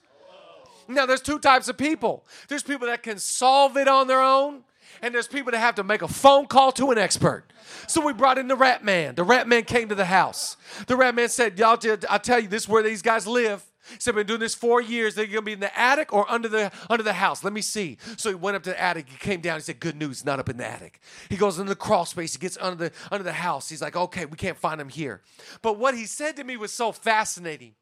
Now, 0.88 1.04
there's 1.04 1.20
two 1.20 1.38
types 1.38 1.68
of 1.68 1.76
people. 1.76 2.24
There's 2.48 2.62
people 2.62 2.86
that 2.86 3.02
can 3.02 3.18
solve 3.18 3.76
it 3.76 3.88
on 3.88 4.06
their 4.06 4.22
own, 4.22 4.62
and 5.02 5.14
there's 5.14 5.28
people 5.28 5.52
that 5.52 5.58
have 5.58 5.74
to 5.74 5.84
make 5.84 6.00
a 6.00 6.08
phone 6.08 6.46
call 6.46 6.72
to 6.72 6.90
an 6.90 6.98
expert. 6.98 7.44
So 7.86 8.04
we 8.04 8.14
brought 8.14 8.38
in 8.38 8.48
the 8.48 8.56
rat 8.56 8.82
man. 8.82 9.14
The 9.14 9.24
rat 9.24 9.46
man 9.46 9.64
came 9.64 9.90
to 9.90 9.94
the 9.94 10.06
house. 10.06 10.56
The 10.86 10.96
rat 10.96 11.14
man 11.14 11.28
said, 11.28 11.58
Y'all, 11.58 11.78
I 12.08 12.18
tell 12.18 12.40
you, 12.40 12.48
this 12.48 12.62
is 12.62 12.68
where 12.68 12.82
these 12.82 13.02
guys 13.02 13.26
live. 13.26 13.67
Said, 13.98 14.12
I've 14.12 14.16
been 14.16 14.26
doing 14.26 14.40
this 14.40 14.54
four 14.54 14.80
years. 14.80 15.14
They're 15.14 15.26
gonna 15.26 15.42
be 15.42 15.52
in 15.52 15.60
the 15.60 15.78
attic 15.78 16.12
or 16.12 16.30
under 16.30 16.48
the 16.48 16.70
under 16.90 17.02
the 17.02 17.12
house. 17.14 17.42
Let 17.42 17.52
me 17.52 17.62
see. 17.62 17.98
So 18.16 18.28
he 18.28 18.34
went 18.34 18.56
up 18.56 18.62
to 18.64 18.70
the 18.70 18.80
attic. 18.80 19.08
He 19.08 19.16
came 19.16 19.40
down. 19.40 19.58
He 19.58 19.62
said, 19.62 19.80
Good 19.80 19.96
news, 19.96 20.24
not 20.24 20.38
up 20.38 20.48
in 20.48 20.56
the 20.56 20.66
attic. 20.66 21.00
He 21.28 21.36
goes 21.36 21.58
into 21.58 21.70
the 21.70 21.76
crawl 21.76 22.04
space. 22.04 22.34
He 22.34 22.38
gets 22.38 22.58
under 22.60 22.88
the 22.88 22.92
under 23.10 23.24
the 23.24 23.32
house. 23.32 23.68
He's 23.68 23.82
like, 23.82 23.96
Okay, 23.96 24.24
we 24.24 24.36
can't 24.36 24.58
find 24.58 24.80
him 24.80 24.88
here. 24.88 25.22
But 25.62 25.78
what 25.78 25.94
he 25.94 26.06
said 26.06 26.36
to 26.36 26.44
me 26.44 26.56
was 26.56 26.72
so 26.72 26.92
fascinating. 26.92 27.74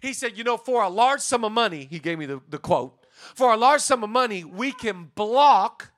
He 0.00 0.12
said, 0.12 0.38
You 0.38 0.44
know, 0.44 0.56
for 0.56 0.82
a 0.82 0.88
large 0.88 1.20
sum 1.20 1.44
of 1.44 1.52
money, 1.52 1.86
he 1.90 1.98
gave 1.98 2.18
me 2.18 2.26
the, 2.26 2.40
the 2.48 2.58
quote. 2.58 2.96
For 3.34 3.52
a 3.52 3.56
large 3.56 3.82
sum 3.82 4.02
of 4.02 4.10
money, 4.10 4.44
we 4.44 4.72
can 4.72 5.10
block 5.14 5.90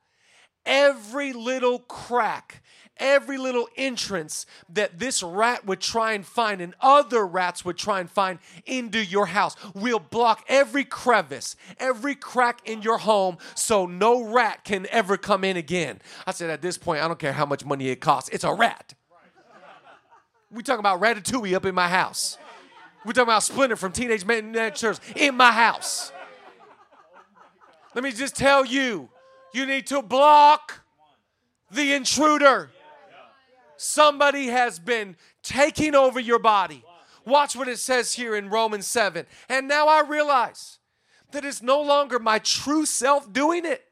every 0.65 1.33
little 1.33 1.79
crack 1.79 2.63
every 2.97 3.37
little 3.37 3.67
entrance 3.75 4.45
that 4.69 4.99
this 4.99 5.23
rat 5.23 5.65
would 5.65 5.79
try 5.79 6.13
and 6.13 6.25
find 6.25 6.61
and 6.61 6.75
other 6.81 7.25
rats 7.25 7.65
would 7.65 7.77
try 7.77 7.99
and 7.99 8.09
find 8.09 8.39
into 8.65 9.03
your 9.03 9.27
house. 9.27 9.55
We'll 9.73 9.99
block 9.99 10.45
every 10.47 10.83
crevice, 10.83 11.55
every 11.79 12.15
crack 12.15 12.61
in 12.65 12.81
your 12.81 12.99
home 12.99 13.37
so 13.55 13.85
no 13.85 14.23
rat 14.23 14.63
can 14.63 14.87
ever 14.91 15.17
come 15.17 15.43
in 15.43 15.57
again. 15.57 15.99
I 16.25 16.31
said, 16.31 16.49
at 16.49 16.61
this 16.61 16.77
point, 16.77 17.03
I 17.03 17.07
don't 17.07 17.19
care 17.19 17.33
how 17.33 17.45
much 17.45 17.65
money 17.65 17.89
it 17.89 18.01
costs, 18.01 18.29
it's 18.29 18.43
a 18.43 18.53
rat. 18.53 18.93
We 20.51 20.61
talking 20.61 20.79
about 20.81 21.01
Ratatouille 21.01 21.55
up 21.55 21.65
in 21.65 21.73
my 21.73 21.87
house. 21.87 22.37
We 23.05 23.13
talking 23.13 23.23
about 23.23 23.43
Splinter 23.43 23.75
from 23.75 23.91
Teenage 23.91 24.25
Mutant 24.25 24.55
Turtles 24.55 25.01
in 25.15 25.35
my 25.35 25.51
house. 25.51 26.11
Let 27.95 28.03
me 28.03 28.11
just 28.11 28.35
tell 28.35 28.63
you, 28.65 29.09
you 29.53 29.65
need 29.65 29.87
to 29.87 30.01
block 30.01 30.83
the 31.71 31.93
intruder. 31.93 32.69
Somebody 33.77 34.47
has 34.47 34.79
been 34.79 35.15
taking 35.41 35.95
over 35.95 36.19
your 36.19 36.39
body. 36.39 36.83
Watch 37.25 37.55
what 37.55 37.67
it 37.67 37.79
says 37.79 38.13
here 38.13 38.35
in 38.35 38.49
Romans 38.49 38.87
7. 38.87 39.25
And 39.49 39.67
now 39.67 39.87
I 39.87 40.01
realize 40.01 40.79
that 41.31 41.45
it's 41.45 41.61
no 41.61 41.81
longer 41.81 42.19
my 42.19 42.39
true 42.39 42.85
self 42.85 43.31
doing 43.31 43.65
it, 43.65 43.83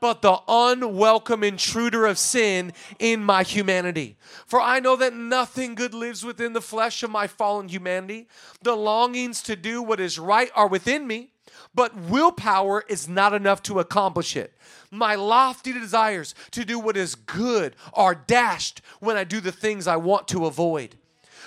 but 0.00 0.22
the 0.22 0.38
unwelcome 0.48 1.44
intruder 1.44 2.06
of 2.06 2.18
sin 2.18 2.72
in 2.98 3.22
my 3.22 3.42
humanity. 3.42 4.16
For 4.46 4.60
I 4.60 4.80
know 4.80 4.96
that 4.96 5.14
nothing 5.14 5.74
good 5.74 5.94
lives 5.94 6.24
within 6.24 6.52
the 6.52 6.60
flesh 6.60 7.02
of 7.02 7.10
my 7.10 7.26
fallen 7.26 7.68
humanity. 7.68 8.28
The 8.62 8.76
longings 8.76 9.42
to 9.42 9.56
do 9.56 9.82
what 9.82 10.00
is 10.00 10.18
right 10.18 10.50
are 10.54 10.68
within 10.68 11.06
me, 11.06 11.32
but 11.74 11.96
willpower 11.96 12.84
is 12.88 13.08
not 13.08 13.34
enough 13.34 13.62
to 13.64 13.78
accomplish 13.78 14.36
it. 14.36 14.52
My 14.90 15.14
lofty 15.14 15.72
desires 15.72 16.34
to 16.52 16.64
do 16.64 16.78
what 16.78 16.96
is 16.96 17.14
good 17.14 17.76
are 17.92 18.14
dashed 18.14 18.80
when 18.98 19.16
I 19.16 19.24
do 19.24 19.40
the 19.40 19.52
things 19.52 19.86
I 19.86 19.96
want 19.96 20.28
to 20.28 20.46
avoid. 20.46 20.96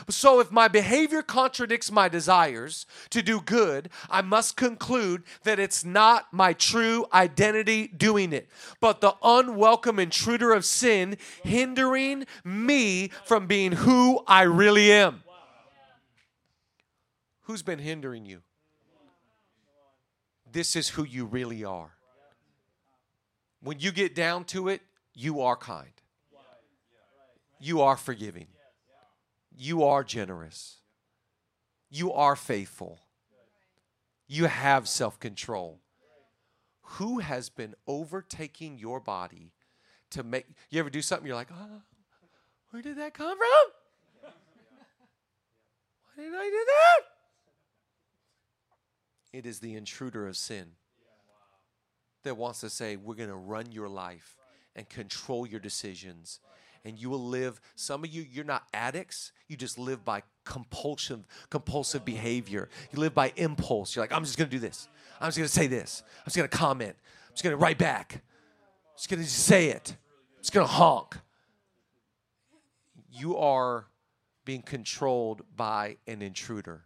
So 0.10 0.40
if 0.40 0.52
my 0.52 0.68
behavior 0.68 1.22
contradicts 1.22 1.92
my 1.92 2.10
desires 2.10 2.86
to 3.12 3.22
do 3.22 3.42
good, 3.42 3.90
I 4.10 4.22
must 4.22 4.58
conclude 4.58 5.24
that 5.44 5.60
it's 5.60 5.86
not 5.86 6.34
my 6.34 6.54
true 6.54 7.06
identity 7.14 7.88
doing 7.88 8.34
it, 8.34 8.50
but 8.80 9.02
the 9.02 9.16
unwelcome 9.24 10.00
intruder 10.00 10.52
of 10.52 10.66
sin 10.66 11.18
hindering 11.44 12.26
me 12.44 13.10
from 13.26 13.48
being 13.48 13.72
who 13.72 14.24
I 14.28 14.44
really 14.44 14.92
am. 14.92 15.24
Who's 17.44 17.62
been 17.62 17.80
hindering 17.80 18.26
you? 18.26 18.42
This 20.54 20.76
is 20.76 20.90
who 20.90 21.04
you 21.04 21.26
really 21.26 21.64
are. 21.64 21.94
When 23.60 23.80
you 23.80 23.92
get 23.92 24.14
down 24.14 24.46
to 24.46 24.70
it, 24.70 24.82
you 25.16 25.42
are 25.42 25.56
kind. 25.58 25.90
You 27.60 27.82
are 27.82 27.98
forgiving. 27.98 28.48
You 29.58 29.84
are 29.84 30.04
generous. 30.04 30.78
You 31.90 32.14
are 32.14 32.36
faithful. 32.36 33.00
You 34.28 34.46
have 34.46 34.88
self 34.88 35.20
control. 35.20 35.80
Who 36.98 37.20
has 37.20 37.50
been 37.50 37.74
overtaking 37.88 38.78
your 38.78 39.00
body 39.00 39.54
to 40.12 40.22
make 40.22 40.46
you 40.70 40.80
ever 40.80 40.92
do 40.92 41.02
something 41.02 41.26
you're 41.26 41.36
like, 41.36 41.52
oh, 41.52 41.82
where 42.70 42.84
did 42.84 42.98
that 42.98 43.16
come 43.16 43.38
from? 43.38 44.32
Why 46.16 46.24
did 46.24 46.34
I 46.36 46.46
do 46.46 46.66
that? 46.68 47.13
It 49.34 49.48
is 49.48 49.60
the 49.60 49.74
intruder 49.74 50.28
of 50.28 50.38
sin 50.38 50.68
that 52.24 52.38
wants 52.38 52.62
to 52.62 52.70
say, 52.70 52.96
We're 52.96 53.16
going 53.16 53.30
to 53.30 53.36
run 53.36 53.72
your 53.72 53.90
life 53.90 54.38
and 54.76 54.88
control 54.88 55.46
your 55.46 55.60
decisions. 55.60 56.40
And 56.86 57.00
you 57.00 57.10
will 57.10 57.24
live, 57.24 57.62
some 57.76 58.04
of 58.04 58.10
you, 58.10 58.26
you're 58.30 58.44
not 58.44 58.64
addicts. 58.74 59.32
You 59.48 59.56
just 59.56 59.80
live 59.80 60.04
by 60.04 60.24
compulsion, 60.44 61.26
compulsive 61.50 62.04
behavior. 62.04 62.68
You 62.92 63.00
live 63.00 63.14
by 63.14 63.32
impulse. 63.38 63.96
You're 63.96 64.04
like, 64.04 64.12
I'm 64.12 64.26
just 64.26 64.38
going 64.38 64.50
to 64.50 64.56
do 64.56 64.60
this. 64.60 64.90
I'm 65.22 65.30
just 65.30 65.38
going 65.38 65.48
to 65.48 65.54
say 65.54 65.68
this. 65.68 66.04
I'm 66.20 66.26
just 66.26 66.36
going 66.36 66.50
to 66.50 66.58
comment. 66.58 66.96
I'm 67.30 67.34
just 67.34 67.44
going 67.44 67.56
to 67.56 67.58
write 67.58 67.78
back. 67.78 68.16
I'm 68.16 68.98
just 68.98 69.10
going 69.10 69.24
to 69.24 69.30
say 69.30 69.70
it. 69.70 69.96
I'm 70.36 70.42
just 70.42 70.52
going 70.52 70.68
to 70.68 70.74
honk. 70.74 71.18
You 73.10 73.38
are 73.38 73.86
being 74.44 74.62
controlled 74.62 75.44
by 75.56 75.98
an 76.06 76.22
intruder 76.22 76.84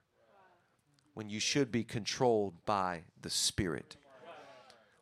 when 1.17 1.31
you 1.31 1.39
should 1.39 1.71
be 1.71 1.83
controlled 1.83 2.53
by 2.63 3.01
the 3.23 3.29
Spirit. 3.31 3.97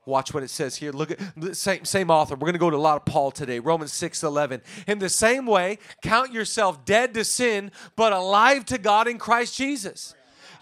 Watch 0.06 0.34
what 0.34 0.44
it 0.44 0.50
says 0.50 0.78
here. 0.78 0.94
Look 0.94 1.12
at 1.12 1.20
the 1.36 1.54
same, 1.54 1.84
same 1.84 2.10
author. 2.10 2.36
We're 2.36 2.46
going 2.46 2.54
to 2.54 2.60
go 2.60 2.70
to 2.70 2.78
a 2.78 2.80
lot 2.80 2.96
of 2.96 3.04
Paul 3.04 3.32
today. 3.32 3.60
Romans 3.60 3.92
6 3.92 4.24
11. 4.24 4.62
In 4.88 5.00
the 5.00 5.10
same 5.10 5.46
way, 5.46 5.78
count 6.02 6.32
yourself 6.32 6.86
dead 6.86 7.14
to 7.16 7.26
sin, 7.26 7.70
but 7.98 8.14
alive 8.14 8.64
to 8.68 8.78
God 8.78 9.10
in 9.10 9.18
Christ 9.18 9.58
Jesus. 9.58 10.16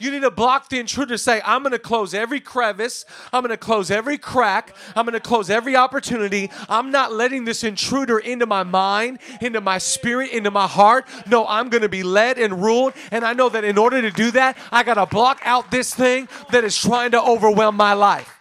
You 0.03 0.11
need 0.11 0.23
to 0.23 0.31
block 0.31 0.67
the 0.67 0.79
intruder. 0.79 1.17
Say, 1.17 1.41
I'm 1.45 1.63
going 1.63 1.71
to 1.71 1.79
close 1.79 2.13
every 2.13 2.41
crevice. 2.41 3.05
I'm 3.31 3.41
going 3.41 3.51
to 3.51 3.57
close 3.57 3.89
every 3.89 4.17
crack. 4.17 4.75
I'm 4.97 5.05
going 5.05 5.13
to 5.13 5.21
close 5.21 5.49
every 5.49 5.77
opportunity. 5.77 6.51
I'm 6.67 6.91
not 6.91 7.13
letting 7.13 7.45
this 7.45 7.63
intruder 7.63 8.19
into 8.19 8.45
my 8.45 8.63
mind, 8.63 9.19
into 9.39 9.61
my 9.61 9.77
spirit, 9.77 10.31
into 10.31 10.51
my 10.51 10.67
heart. 10.67 11.07
No, 11.25 11.47
I'm 11.47 11.69
going 11.69 11.83
to 11.83 11.89
be 11.89 12.03
led 12.03 12.37
and 12.37 12.61
ruled. 12.61 12.91
And 13.11 13.23
I 13.23 13.31
know 13.31 13.47
that 13.47 13.63
in 13.63 13.77
order 13.77 14.01
to 14.01 14.11
do 14.11 14.31
that, 14.31 14.57
I 14.73 14.83
got 14.83 14.95
to 14.95 15.05
block 15.05 15.39
out 15.45 15.71
this 15.71 15.95
thing 15.95 16.27
that 16.51 16.65
is 16.65 16.77
trying 16.77 17.11
to 17.11 17.23
overwhelm 17.23 17.77
my 17.77 17.93
life. 17.93 18.32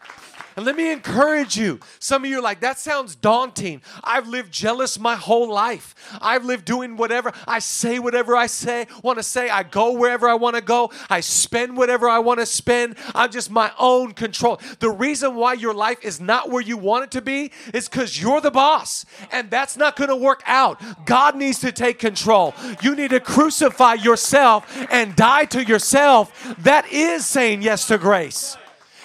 And 0.57 0.65
let 0.67 0.77
me 0.77 0.91
encourage 0.93 1.57
you. 1.57 1.81
Some 1.99 2.25
of 2.25 2.31
you 2.31 2.39
are 2.39 2.43
like, 2.43 2.61
that 2.61 2.79
sounds 2.79 3.15
daunting. 3.15 3.83
I've 4.05 4.29
lived 4.29 4.53
jealous 4.53 4.99
my 4.99 5.17
whole 5.17 5.49
life. 5.49 5.95
I've 6.21 6.45
lived 6.45 6.65
doing 6.65 6.97
whatever. 6.97 7.33
I 7.47 7.59
say 7.59 7.99
whatever 7.99 8.37
I 8.37 8.47
say, 8.47 8.87
want 9.03 9.19
to 9.19 9.23
say. 9.23 9.49
I 9.49 9.63
go 9.63 9.93
wherever 9.93 10.29
I 10.29 10.35
want 10.35 10.57
to 10.57 10.63
go. 10.63 10.91
I 11.09 11.21
spend 11.21 11.77
whatever 11.77 12.09
I 12.09 12.19
want 12.19 12.41
to 12.41 12.47
spend. 12.47 12.97
I'm 13.15 13.31
just 13.31 13.51
my 13.51 13.73
own 13.79 14.13
control. 14.13 14.61
The 14.79 14.91
reason 14.91 15.35
why 15.35 15.55
your 15.55 15.75
life 15.75 15.99
is 16.03 16.21
not 16.21 16.51
where 16.51 16.63
you 16.63 16.77
want 16.77 17.05
it 17.05 17.11
to 17.13 17.23
be 17.23 17.53
is 17.73 17.89
because 17.89 18.21
you're 18.21 18.41
the 18.41 18.51
boss. 18.51 19.05
And 19.31 19.51
that's 19.51 19.77
not 19.77 19.97
going 19.97 20.11
to 20.11 20.17
work 20.17 20.43
out. 20.47 20.81
God 21.07 21.37
needs 21.37 21.61
to 21.61 21.73
take 21.73 21.99
control. 21.99 22.55
You 22.83 22.95
need 22.95 23.11
to 23.11 23.21
crucify 23.21 23.95
yourself 23.95 24.67
and 24.91 25.17
die 25.17 25.47
to 25.47 25.63
yourself. 25.65 26.55
That 26.59 26.91
is 26.93 27.27
saying 27.27 27.63
yes 27.63 27.87
to 27.89 27.99
grace. 27.99 28.57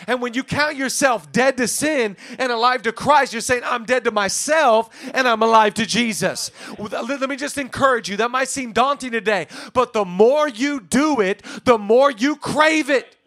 And 0.07 0.21
when 0.21 0.33
you 0.33 0.43
count 0.43 0.77
yourself 0.77 1.31
dead 1.33 1.57
to 1.57 1.67
sin 1.67 2.15
and 2.39 2.49
alive 2.49 2.81
to 2.83 2.93
Christ, 2.93 3.33
you're 3.33 3.41
saying, 3.41 3.63
I'm 3.65 3.83
dead 3.83 4.05
to 4.05 4.11
myself 4.11 4.89
and 5.13 5.27
I'm 5.27 5.43
alive 5.43 5.73
to 5.75 5.85
Jesus. 5.85 6.49
Uh, 6.79 7.03
let 7.03 7.29
me 7.29 7.35
just 7.35 7.57
encourage 7.57 8.09
you. 8.09 8.15
That 8.15 8.31
might 8.31 8.47
seem 8.47 8.71
daunting 8.71 9.11
today, 9.11 9.47
but 9.73 9.91
the 9.91 10.05
more 10.05 10.47
you 10.47 10.79
do 10.79 11.19
it, 11.19 11.43
the 11.65 11.77
more 11.77 12.09
you 12.09 12.37
crave 12.37 12.89
it. 12.89 13.17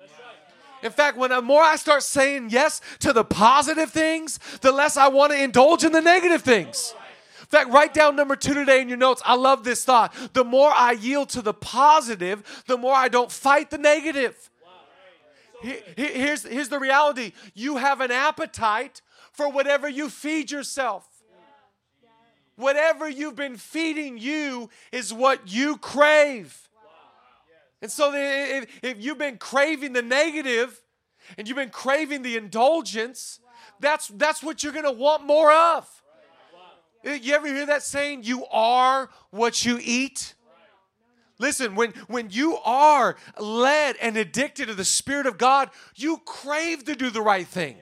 In 0.83 0.91
fact, 0.91 1.19
when 1.19 1.29
the 1.29 1.43
more 1.43 1.63
I 1.63 1.77
start 1.77 2.03
saying 2.03 2.49
yes 2.49 2.81
to 3.01 3.13
the 3.13 3.25
positive 3.25 3.91
things, 3.91 4.39
the 4.63 4.73
less 4.73 4.97
I 4.97 5.09
want 5.09 5.33
to 5.33 5.43
indulge 5.43 5.85
in 5.85 5.93
the 5.93 6.01
negative 6.01 6.41
things. 6.41 6.95
In 7.41 7.47
fact, 7.47 7.71
write 7.71 7.93
down 7.93 8.17
number 8.17 8.37
two 8.37 8.55
today 8.55 8.81
in 8.81 8.89
your 8.89 8.97
notes. 8.97 9.21
I 9.27 9.35
love 9.35 9.65
this 9.65 9.85
thought. 9.85 10.15
The 10.33 10.45
more 10.45 10.71
I 10.71 10.93
yield 10.93 11.29
to 11.31 11.43
the 11.43 11.53
positive, 11.53 12.65
the 12.67 12.79
more 12.79 12.95
I 12.95 13.09
don't 13.09 13.31
fight 13.31 13.71
the 13.71 13.77
negative. 13.77 14.50
Here's, 15.61 16.45
here's 16.45 16.69
the 16.69 16.79
reality 16.79 17.33
you 17.55 17.77
have 17.77 18.01
an 18.01 18.11
appetite 18.11 19.03
for 19.33 19.51
whatever 19.51 19.89
you 19.89 20.09
feed 20.09 20.51
yourself. 20.51 21.07
Whatever 22.57 23.09
you've 23.09 23.37
been 23.37 23.57
feeding 23.57 24.19
you 24.19 24.69
is 24.93 25.13
what 25.13 25.51
you 25.53 25.77
crave. 25.79 26.69
And 27.81 27.91
so 27.91 28.13
if, 28.15 28.69
if 28.83 29.03
you've 29.03 29.19
been 29.19 29.39
craving 29.39 29.95
the 29.95 30.03
negative 30.03 30.79
and 31.39 31.49
you've 31.49 31.57
been 31.57 31.71
craving 31.71 32.23
the 32.23 32.37
indulgence, 32.37 33.41
that's, 33.79 34.09
that's 34.09 34.43
what 34.43 34.63
you're 34.63 34.75
going 34.75 34.85
to 34.85 34.93
want 34.93 35.25
more 35.25 35.51
of. 35.51 35.89
You 37.03 37.35
ever 37.35 37.47
hear 37.47 37.65
that 37.67 37.83
saying, 37.83 38.25
you 38.25 38.45
are 38.53 39.09
what 39.31 39.65
you 39.65 39.79
eat? 39.83 40.35
Listen, 41.41 41.75
when, 41.75 41.93
when 42.07 42.29
you 42.31 42.59
are 42.59 43.17
led 43.39 43.97
and 43.97 44.17
addicted 44.17 44.69
to 44.69 44.75
the 44.75 44.85
Spirit 44.85 45.27
of 45.27 45.39
God, 45.39 45.71
you 45.97 46.19
crave 46.19 46.85
to 46.85 46.95
do 46.95 47.11
the 47.11 47.23
right 47.23 47.47
thing. 47.47 47.77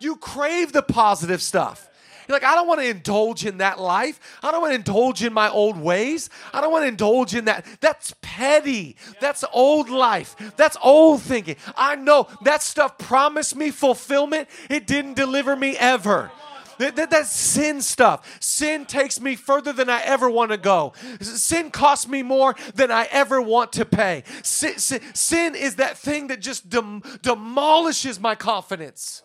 You 0.00 0.16
crave 0.16 0.72
the 0.72 0.82
positive 0.82 1.40
stuff. 1.40 1.88
You're 2.26 2.36
like, 2.36 2.44
I 2.44 2.56
don't 2.56 2.68
want 2.68 2.80
to 2.80 2.88
indulge 2.88 3.46
in 3.46 3.58
that 3.58 3.80
life. 3.80 4.38
I 4.42 4.50
don't 4.50 4.60
want 4.60 4.72
to 4.72 4.76
indulge 4.76 5.22
in 5.22 5.32
my 5.32 5.48
old 5.48 5.80
ways. 5.80 6.28
I 6.52 6.60
don't 6.60 6.70
want 6.70 6.82
to 6.82 6.88
indulge 6.88 7.34
in 7.34 7.46
that. 7.46 7.64
That's 7.80 8.14
petty. 8.20 8.96
That's 9.18 9.44
old 9.52 9.88
life. 9.88 10.36
That's 10.56 10.76
old 10.82 11.22
thinking. 11.22 11.56
I 11.74 11.96
know 11.96 12.28
that 12.42 12.62
stuff 12.62 12.98
promised 12.98 13.56
me 13.56 13.70
fulfillment. 13.70 14.48
It 14.68 14.86
didn't 14.86 15.14
deliver 15.14 15.56
me 15.56 15.76
ever. 15.78 16.30
That, 16.78 16.96
that, 16.96 17.10
that's 17.10 17.30
sin 17.30 17.80
stuff. 17.82 18.38
Sin 18.40 18.86
takes 18.86 19.20
me 19.20 19.36
further 19.36 19.72
than 19.72 19.90
I 19.90 20.00
ever 20.02 20.30
want 20.30 20.50
to 20.52 20.56
go. 20.56 20.92
Sin 21.20 21.70
costs 21.70 22.08
me 22.08 22.22
more 22.22 22.54
than 22.74 22.90
I 22.90 23.08
ever 23.10 23.40
want 23.40 23.72
to 23.74 23.84
pay. 23.84 24.24
Sin, 24.42 24.78
sin, 24.78 25.00
sin 25.14 25.54
is 25.54 25.76
that 25.76 25.98
thing 25.98 26.28
that 26.28 26.40
just 26.40 26.68
dem- 26.68 27.02
demolishes 27.22 28.20
my 28.20 28.34
confidence. 28.34 29.22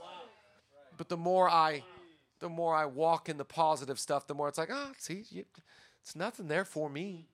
But 0.97 1.09
the 1.09 1.17
more 1.17 1.49
I 1.49 1.83
the 2.39 2.49
more 2.49 2.75
I 2.75 2.85
walk 2.85 3.29
in 3.29 3.37
the 3.37 3.45
positive 3.45 3.97
stuff, 3.97 4.27
the 4.27 4.33
more 4.33 4.49
it's 4.49 4.57
like, 4.57 4.69
oh, 4.69 4.91
see, 4.97 5.23
it's 6.01 6.13
nothing 6.13 6.47
there 6.49 6.65
for 6.65 6.89
me. 6.89 7.29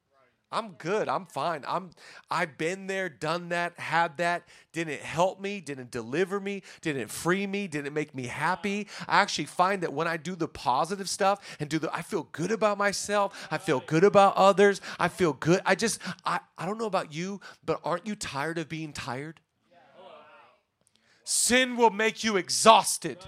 I'm 0.51 0.71
good. 0.73 1.07
I'm 1.07 1.25
fine. 1.27 1.63
I'm 1.67 1.91
I've 2.31 2.57
been 2.57 2.87
there, 2.87 3.07
done 3.07 3.49
that, 3.49 3.77
had 3.77 4.17
that. 4.17 4.47
Didn't 4.73 4.99
help 5.01 5.39
me, 5.39 5.61
didn't 5.61 5.91
deliver 5.91 6.39
me, 6.39 6.63
didn't 6.81 7.09
free 7.09 7.45
me, 7.45 7.67
didn't 7.67 7.93
make 7.93 8.15
me 8.15 8.25
happy. 8.25 8.87
I 9.07 9.21
actually 9.21 9.45
find 9.45 9.83
that 9.83 9.93
when 9.93 10.07
I 10.07 10.17
do 10.17 10.35
the 10.35 10.47
positive 10.47 11.07
stuff 11.07 11.57
and 11.59 11.69
do 11.69 11.77
the 11.77 11.93
I 11.93 12.01
feel 12.01 12.27
good 12.31 12.51
about 12.51 12.79
myself, 12.79 13.47
I 13.51 13.59
feel 13.59 13.83
good 13.85 14.03
about 14.03 14.35
others, 14.37 14.81
I 14.99 15.07
feel 15.07 15.33
good. 15.33 15.61
I 15.65 15.75
just 15.75 15.99
I, 16.25 16.39
I 16.57 16.65
don't 16.65 16.79
know 16.79 16.87
about 16.87 17.13
you, 17.13 17.41
but 17.63 17.79
aren't 17.83 18.07
you 18.07 18.15
tired 18.15 18.57
of 18.57 18.67
being 18.67 18.91
tired? 18.91 19.39
Sin 21.23 21.77
will 21.77 21.91
make 21.91 22.23
you 22.23 22.37
exhausted. 22.37 23.19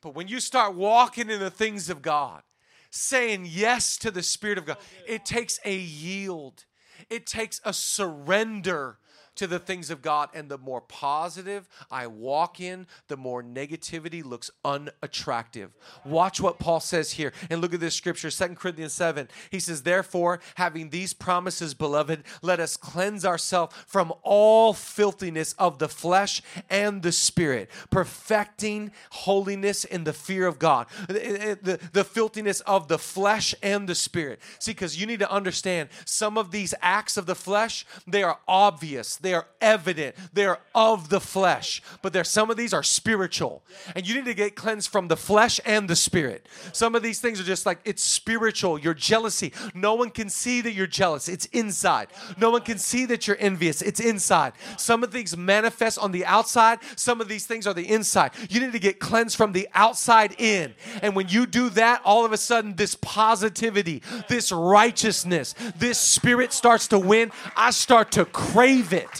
But 0.00 0.14
when 0.14 0.28
you 0.28 0.40
start 0.40 0.74
walking 0.74 1.28
in 1.28 1.38
the 1.38 1.50
things 1.50 1.90
of 1.90 2.00
God, 2.00 2.42
saying 2.90 3.46
yes 3.48 3.96
to 3.98 4.10
the 4.10 4.22
Spirit 4.22 4.58
of 4.58 4.66
God. 4.66 4.78
It 5.06 5.24
takes 5.24 5.58
a 5.64 5.76
yield, 5.76 6.64
it 7.10 7.26
takes 7.26 7.60
a 7.64 7.72
surrender 7.72 8.98
to 9.38 9.46
the 9.46 9.58
things 9.58 9.90
of 9.90 10.02
God. 10.02 10.28
And 10.34 10.48
the 10.48 10.58
more 10.58 10.80
positive 10.80 11.68
I 11.90 12.06
walk 12.06 12.60
in, 12.60 12.86
the 13.08 13.16
more 13.16 13.42
negativity 13.42 14.24
looks 14.24 14.50
unattractive. 14.64 15.70
Watch 16.04 16.40
what 16.40 16.58
Paul 16.58 16.80
says 16.80 17.12
here. 17.12 17.32
And 17.50 17.60
look 17.60 17.74
at 17.74 17.80
this 17.80 17.94
scripture, 17.94 18.30
Second 18.30 18.56
Corinthians 18.56 18.92
7. 18.92 19.28
He 19.50 19.60
says, 19.60 19.82
Therefore, 19.82 20.40
having 20.56 20.90
these 20.90 21.14
promises, 21.14 21.74
beloved, 21.74 22.24
let 22.42 22.60
us 22.60 22.76
cleanse 22.76 23.24
ourselves 23.24 23.74
from 23.86 24.12
all 24.22 24.72
filthiness 24.72 25.54
of 25.54 25.78
the 25.78 25.88
flesh 25.88 26.42
and 26.68 27.02
the 27.02 27.12
spirit, 27.12 27.70
perfecting 27.90 28.90
holiness 29.10 29.84
in 29.84 30.04
the 30.04 30.12
fear 30.12 30.46
of 30.46 30.58
God. 30.58 30.86
The, 31.08 31.26
eh, 31.26 31.50
eh, 31.50 31.54
the, 31.60 31.80
the 31.92 32.04
filthiness 32.04 32.60
of 32.60 32.88
the 32.88 32.98
flesh 32.98 33.54
and 33.62 33.88
the 33.88 33.94
spirit. 33.94 34.40
See, 34.58 34.72
because 34.72 35.00
you 35.00 35.06
need 35.06 35.20
to 35.20 35.30
understand 35.30 35.88
some 36.04 36.36
of 36.36 36.50
these 36.50 36.74
acts 36.82 37.16
of 37.16 37.26
the 37.26 37.34
flesh, 37.34 37.86
they 38.06 38.22
are 38.22 38.38
obvious, 38.46 39.16
they 39.16 39.27
are 39.34 39.46
evident, 39.60 40.16
they 40.32 40.46
are 40.46 40.60
of 40.74 41.08
the 41.08 41.20
flesh. 41.20 41.82
But 42.02 42.12
there 42.12 42.24
some 42.24 42.50
of 42.50 42.56
these 42.56 42.72
are 42.72 42.82
spiritual. 42.82 43.62
And 43.94 44.06
you 44.06 44.14
need 44.14 44.26
to 44.26 44.34
get 44.34 44.54
cleansed 44.54 44.90
from 44.90 45.08
the 45.08 45.16
flesh 45.16 45.60
and 45.64 45.88
the 45.88 45.96
spirit. 45.96 46.46
Some 46.72 46.94
of 46.94 47.02
these 47.02 47.20
things 47.20 47.40
are 47.40 47.44
just 47.44 47.66
like 47.66 47.78
it's 47.84 48.02
spiritual. 48.02 48.78
Your 48.78 48.94
jealousy. 48.94 49.52
No 49.74 49.94
one 49.94 50.10
can 50.10 50.28
see 50.28 50.60
that 50.60 50.72
you're 50.72 50.86
jealous. 50.86 51.28
It's 51.28 51.46
inside. 51.46 52.08
No 52.36 52.50
one 52.50 52.62
can 52.62 52.78
see 52.78 53.06
that 53.06 53.26
you're 53.26 53.36
envious. 53.40 53.82
It's 53.82 54.00
inside. 54.00 54.52
Some 54.76 55.02
of 55.02 55.12
these 55.12 55.36
manifest 55.36 55.98
on 55.98 56.12
the 56.12 56.24
outside, 56.24 56.78
some 56.96 57.20
of 57.20 57.28
these 57.28 57.46
things 57.46 57.66
are 57.66 57.74
the 57.74 57.88
inside. 57.88 58.32
You 58.50 58.60
need 58.60 58.72
to 58.72 58.78
get 58.78 59.00
cleansed 59.00 59.36
from 59.36 59.52
the 59.52 59.68
outside 59.74 60.34
in. 60.38 60.74
And 61.02 61.16
when 61.16 61.28
you 61.28 61.46
do 61.46 61.70
that, 61.70 62.02
all 62.04 62.24
of 62.24 62.32
a 62.32 62.36
sudden 62.36 62.76
this 62.76 62.94
positivity, 62.94 64.02
this 64.28 64.52
righteousness, 64.52 65.54
this 65.76 65.98
spirit 65.98 66.52
starts 66.52 66.88
to 66.88 66.98
win. 66.98 67.32
I 67.56 67.70
start 67.70 68.12
to 68.12 68.24
crave 68.24 68.92
it. 68.92 69.17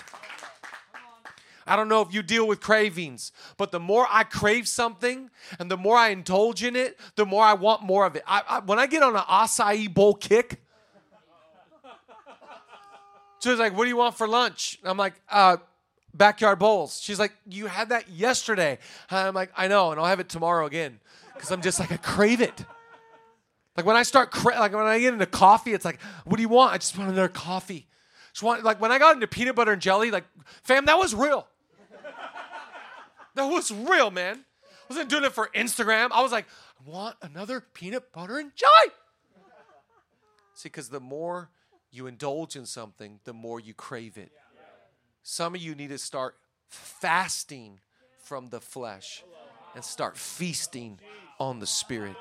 I 1.69 1.77
don't 1.77 1.89
know 1.89 2.01
if 2.03 2.13
you 2.13 2.23
deal 2.23 2.47
with 2.49 2.61
cravings, 2.61 3.33
but 3.57 3.71
the 3.71 3.81
more 3.81 4.07
I 4.11 4.25
crave 4.25 4.67
something 4.67 5.31
and 5.59 5.71
the 5.71 5.77
more 5.77 5.97
I 5.97 6.09
indulge 6.09 6.63
in 6.63 6.77
it, 6.77 6.99
the 7.17 7.27
more 7.27 7.45
I 7.45 7.53
want 7.53 7.83
more 7.83 8.07
of 8.07 8.17
it. 8.17 8.23
I, 8.27 8.43
I, 8.49 8.59
when 8.61 8.79
I 8.79 8.87
get 8.87 9.03
on 9.03 9.15
an 9.15 9.23
acai 9.23 9.93
bowl 9.93 10.15
kick, 10.15 10.63
she's 13.41 13.59
like, 13.59 13.77
What 13.77 13.85
do 13.85 13.89
you 13.89 13.97
want 13.97 14.17
for 14.17 14.27
lunch? 14.27 14.79
I'm 14.83 14.97
like, 14.97 15.15
uh, 15.31 15.59
Backyard 16.15 16.59
bowls. 16.59 17.01
She's 17.01 17.19
like, 17.19 17.33
You 17.47 17.67
had 17.67 17.91
that 17.91 18.09
yesterday. 18.09 18.79
I'm 19.11 19.35
like, 19.35 19.51
I 19.57 19.69
know, 19.69 19.91
and 19.91 20.01
I'll 20.01 20.07
have 20.07 20.21
it 20.21 20.29
tomorrow 20.29 20.67
again 20.67 21.01
because 21.35 21.51
I'm 21.51 21.63
just 21.63 21.79
like, 21.79 21.93
I 21.93 21.97
crave 21.97 22.41
it. 22.41 22.65
Like 23.77 23.87
when 23.87 23.95
I 23.97 24.03
start, 24.03 24.33
cra- 24.33 24.59
like 24.59 24.73
when 24.73 24.87
I 24.87 24.99
get 24.99 25.13
into 25.13 25.27
coffee, 25.27 25.73
it's 25.73 25.85
like, 25.85 26.01
What 26.25 26.37
do 26.37 26.43
you 26.43 26.49
want? 26.49 26.73
I 26.73 26.79
just 26.79 26.97
want 26.97 27.11
another 27.11 27.29
coffee. 27.29 27.87
Just 28.33 28.43
want, 28.43 28.63
like 28.65 28.81
when 28.81 28.93
I 28.93 28.99
got 28.99 29.15
into 29.15 29.27
peanut 29.27 29.57
butter 29.57 29.73
and 29.73 29.83
jelly, 29.83 30.11
like, 30.11 30.25
fam, 30.63 30.87
that 30.87 30.99
was 30.99 31.15
real. 31.15 31.47
That 33.39 33.47
was 33.47 33.71
real, 33.71 34.11
man. 34.11 34.45
I 34.65 34.93
wasn't 34.93 35.11
doing 35.11 35.23
it 35.23 35.33
for 35.33 35.49
Instagram. 35.55 36.09
I 36.11 36.23
was 36.23 36.33
like, 36.33 36.47
I 36.85 36.91
want 36.91 37.15
another 37.23 37.61
peanut 37.61 38.13
butter 38.13 38.37
and 38.39 38.51
jelly. 38.57 38.93
See, 40.55 40.69
because 40.69 40.89
the 40.89 40.99
more 40.99 41.51
you 41.93 42.09
indulge 42.09 42.57
in 42.57 42.67
something, 42.67 43.21
the 43.23 43.33
more 43.33 43.61
you 43.61 43.75
crave 43.75 44.19
it. 44.19 44.33
Some 45.23 45.55
of 45.55 45.61
you 45.61 45.77
need 45.77 45.91
to 45.91 45.99
start 45.99 46.35
fasting 46.67 47.79
from 48.19 48.49
the 48.49 48.61
flesh 48.61 49.23
and 49.77 49.85
start 49.85 50.17
feasting 50.17 50.99
on 51.39 51.61
the 51.61 51.67
spirit. 51.67 52.17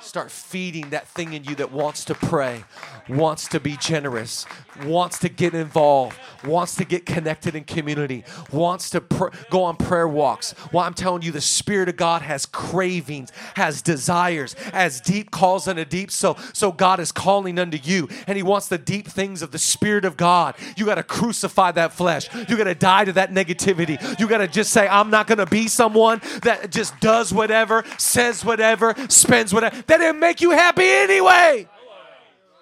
Start 0.00 0.30
feeding 0.30 0.90
that 0.90 1.08
thing 1.08 1.32
in 1.32 1.44
you 1.44 1.54
that 1.54 1.72
wants 1.72 2.04
to 2.04 2.14
pray, 2.14 2.64
wants 3.08 3.48
to 3.48 3.58
be 3.60 3.76
generous, 3.78 4.44
wants 4.84 5.18
to 5.20 5.28
get 5.28 5.54
involved, 5.54 6.18
wants 6.44 6.74
to 6.76 6.84
get 6.84 7.06
connected 7.06 7.54
in 7.54 7.64
community, 7.64 8.22
wants 8.52 8.90
to 8.90 9.00
pr- 9.00 9.28
go 9.50 9.62
on 9.62 9.76
prayer 9.76 10.06
walks. 10.06 10.54
Well, 10.72 10.84
I'm 10.84 10.94
telling 10.94 11.22
you, 11.22 11.32
the 11.32 11.40
Spirit 11.40 11.88
of 11.88 11.96
God 11.96 12.22
has 12.22 12.44
cravings, 12.44 13.32
has 13.54 13.80
desires, 13.80 14.54
has 14.72 15.00
deep 15.00 15.30
calls 15.30 15.68
unto 15.68 15.84
deep. 15.84 16.10
So, 16.10 16.36
so 16.52 16.70
God 16.70 17.00
is 17.00 17.10
calling 17.10 17.58
unto 17.58 17.78
you, 17.82 18.08
and 18.26 18.36
He 18.36 18.42
wants 18.42 18.68
the 18.68 18.78
deep 18.78 19.08
things 19.08 19.40
of 19.40 19.52
the 19.52 19.58
Spirit 19.58 20.04
of 20.04 20.16
God. 20.16 20.54
You 20.76 20.84
got 20.84 20.96
to 20.96 21.02
crucify 21.02 21.72
that 21.72 21.92
flesh. 21.92 22.28
You 22.48 22.56
got 22.56 22.64
to 22.64 22.74
die 22.74 23.06
to 23.06 23.12
that 23.12 23.32
negativity. 23.32 24.20
You 24.20 24.28
got 24.28 24.38
to 24.38 24.48
just 24.48 24.70
say, 24.72 24.86
I'm 24.86 25.10
not 25.10 25.26
going 25.26 25.38
to 25.38 25.46
be 25.46 25.66
someone 25.68 26.20
that 26.42 26.70
just 26.70 26.98
does 27.00 27.32
whatever, 27.32 27.84
says 27.96 28.44
whatever, 28.44 28.94
spends 29.08 29.54
whatever. 29.54 29.82
That 29.86 29.98
didn't 29.98 30.20
make 30.20 30.40
you 30.40 30.50
happy 30.50 30.86
anyway. 30.86 31.68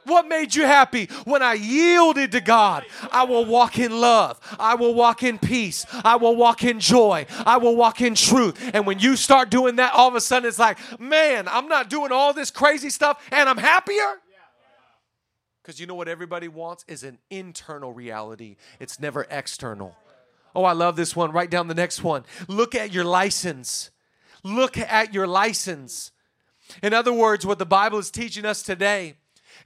What 0.05 0.26
made 0.26 0.55
you 0.55 0.64
happy? 0.64 1.07
When 1.25 1.43
I 1.43 1.55
yielded 1.55 2.33
to 2.33 2.41
God, 2.41 2.85
I 3.12 3.23
will 3.25 3.45
walk 3.45 3.79
in 3.79 4.00
love. 4.00 4.41
I 4.59 4.75
will 4.75 4.95
walk 4.95 5.23
in 5.23 5.38
peace. 5.38 5.87
I 5.93 6.17
will 6.17 6.35
walk 6.35 6.64
in 6.64 6.81
joy. 6.81 7.26
I 7.47 7.59
will 7.59 7.76
walk 7.76 8.00
in 8.00 8.17
truth. 8.17 8.59
And 8.75 8.85
when 8.85 8.99
you 8.99 9.14
start 9.14 9.50
doing 9.50 9.76
that, 9.76 9.95
all 9.95 10.09
of 10.09 10.14
a 10.17 10.21
sudden 10.21 10.49
it's 10.49 10.59
like, 10.59 10.79
man, 10.99 11.46
I'm 11.46 11.68
not 11.68 11.88
doing 11.88 12.11
all 12.11 12.33
this 12.33 12.51
crazy 12.51 12.90
stuff 12.90 13.25
and 13.31 13.49
I'm 13.49 13.59
happier. 13.59 14.18
Because 15.62 15.79
you 15.79 15.87
know 15.87 15.94
what 15.94 16.09
everybody 16.09 16.49
wants 16.49 16.85
is 16.88 17.05
an 17.05 17.18
internal 17.31 17.92
reality, 17.92 18.57
it's 18.81 18.99
never 18.99 19.27
external. 19.31 19.96
Oh, 20.55 20.64
I 20.64 20.73
love 20.73 20.96
this 20.96 21.16
one. 21.16 21.31
Write 21.33 21.51
down 21.51 21.68
the 21.68 21.75
next 21.75 22.03
one. 22.03 22.25
Look 22.49 22.75
at 22.75 22.92
your 22.92 23.05
license. 23.05 23.90
Look 24.42 24.77
at 24.77 25.14
your 25.14 25.27
license. 25.27 26.12
In 26.82 26.94
other 26.94 27.12
words, 27.12 27.44
what 27.44 27.58
the 27.58 27.66
Bible 27.66 27.98
is 27.98 28.11
teaching 28.11 28.44
us 28.44 28.62
today 28.62 29.14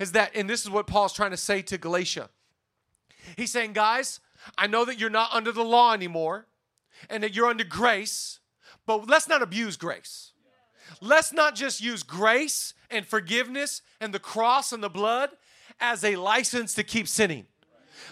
is 0.01 0.13
that, 0.13 0.33
and 0.35 0.49
this 0.49 0.63
is 0.63 0.71
what 0.71 0.87
Paul's 0.87 1.13
trying 1.13 1.31
to 1.31 1.37
say 1.37 1.63
to 1.63 1.79
Galatia. 1.79 2.31
He's 3.37 3.53
saying, 3.53 3.73
guys, 3.73 4.21
I 4.57 4.67
know 4.67 4.85
that 4.85 4.99
you're 4.99 5.11
not 5.11 5.33
under 5.33 5.53
the 5.53 5.65
law 5.65 5.93
anymore 5.93 6.47
and 7.11 7.23
that 7.23 7.35
you're 7.35 7.49
under 7.49 7.65
grace, 7.65 8.41
but 8.87 9.09
let's 9.09 9.29
not 9.29 9.43
abuse 9.43 9.77
grace. 9.77 10.33
Let's 11.01 11.33
not 11.33 11.55
just 11.55 11.81
use 11.81 12.03
grace 12.03 12.75
and 12.91 13.07
forgiveness 13.07 13.83
and 14.01 14.15
the 14.15 14.19
cross 14.19 14.73
and 14.73 14.83
the 14.83 14.89
blood 14.89 15.31
as 15.81 16.05
a 16.05 16.17
license 16.17 16.75
to 16.75 16.85
keep 16.85 17.09
sinning. 17.09 17.47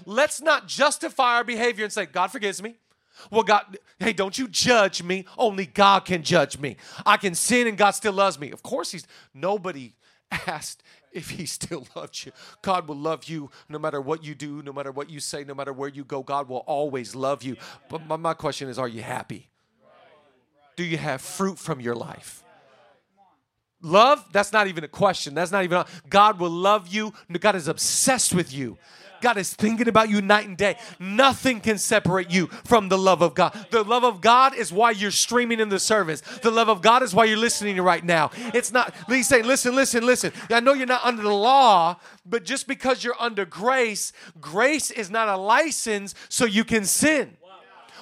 Let's 0.05 0.41
not 0.41 0.67
justify 0.67 1.37
our 1.37 1.45
behavior 1.45 1.85
and 1.85 1.93
say, 1.93 2.07
God 2.07 2.29
forgives 2.29 2.63
me. 2.63 2.77
Well, 3.31 3.43
God, 3.43 3.79
hey, 3.99 4.13
don't 4.13 4.37
you 4.37 4.49
judge 4.49 5.03
me. 5.03 5.25
Only 5.39 5.67
God 5.67 6.05
can 6.05 6.23
judge 6.23 6.59
me. 6.59 6.77
I 7.07 7.17
can 7.17 7.35
sin 7.35 7.67
and 7.67 7.79
God 7.79 7.93
still 7.93 8.13
loves 8.13 8.39
me. 8.39 8.51
Of 8.51 8.63
course, 8.63 8.93
He's 8.93 9.07
nobody 9.33 9.95
asked 10.47 10.83
if 11.13 11.31
He 11.31 11.47
still 11.47 11.87
loves 11.97 12.27
you. 12.27 12.33
God 12.63 12.89
will 12.89 12.97
love 12.97 13.25
you 13.25 13.51
no 13.69 13.79
matter 13.79 14.01
what 14.01 14.25
you 14.25 14.35
do, 14.35 14.63
no 14.63 14.73
matter 14.73 14.93
what 14.93 15.11
you 15.11 15.21
say, 15.21 15.45
no 15.45 15.55
matter 15.55 15.73
where 15.73 15.89
you 15.89 16.05
go. 16.05 16.23
God 16.23 16.49
will 16.49 16.65
always 16.67 17.15
love 17.15 17.43
you. 17.43 17.57
But 17.89 18.07
my, 18.07 18.17
my 18.17 18.35
question 18.35 18.69
is, 18.69 18.79
are 18.79 18.89
you 18.89 19.03
happy? 19.03 19.51
Do 20.77 20.85
you 20.85 20.97
have 20.97 21.21
fruit 21.21 21.59
from 21.59 21.81
your 21.81 21.95
life? 21.95 22.43
Love, 23.81 24.25
that's 24.33 24.53
not 24.53 24.67
even 24.67 24.83
a 24.83 24.89
question. 24.89 25.35
That's 25.35 25.53
not 25.53 25.63
even, 25.63 25.79
a, 25.79 25.87
God 26.09 26.41
will 26.41 26.51
love 26.51 26.89
you. 26.89 27.13
God 27.39 27.55
is 27.55 27.69
obsessed 27.69 28.35
with 28.35 28.53
you. 28.53 28.79
God 29.25 29.39
is 29.39 29.55
thinking 29.55 29.89
about 29.89 30.11
you 30.11 30.21
night 30.21 30.47
and 30.47 30.55
day. 30.55 30.77
Nothing 31.01 31.59
can 31.59 31.79
separate 31.79 32.31
you 32.31 32.49
from 32.65 32.91
the 32.91 32.99
love 32.99 33.23
of 33.23 33.35
God. 33.35 33.57
The 33.71 33.83
love 33.83 34.05
of 34.05 34.21
God 34.21 34.55
is 34.55 34.71
why 34.71 34.91
you're 34.91 35.11
streaming 35.11 35.61
in 35.61 35.71
the 35.71 35.79
service. 35.79 36.21
The 36.21 36.51
love 36.51 36.69
of 36.69 36.83
God 36.83 37.03
is 37.03 37.15
why 37.15 37.25
you're 37.25 37.39
listening 37.39 37.81
right 37.81 38.05
now. 38.05 38.33
It's 38.53 38.71
not, 38.71 38.95
he's 39.09 39.27
saying, 39.27 39.47
listen, 39.47 39.75
listen, 39.75 40.05
listen. 40.05 40.31
I 40.51 40.61
know 40.61 40.75
you're 40.75 40.87
not 40.87 41.07
under 41.07 41.23
the 41.23 41.33
law, 41.33 41.97
but 42.27 42.45
just 42.45 42.69
because 42.69 43.03
you're 43.03 43.17
under 43.19 43.47
grace, 43.47 44.13
grace 44.43 44.91
is 44.91 45.09
not 45.09 45.29
a 45.29 45.39
license 45.39 46.15
so 46.29 46.45
you 46.45 46.63
can 46.63 46.85
sin. 46.85 47.39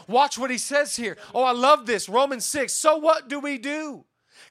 Watch 0.09 0.37
what 0.39 0.51
he 0.51 0.59
says 0.59 0.97
here. 0.97 1.17
Oh, 1.33 1.45
I 1.45 1.53
love 1.53 1.87
this. 1.87 2.09
Romans 2.09 2.45
6. 2.47 2.73
So 2.73 2.97
what 2.97 3.29
do 3.29 3.39
we 3.39 3.59
do? 3.59 4.05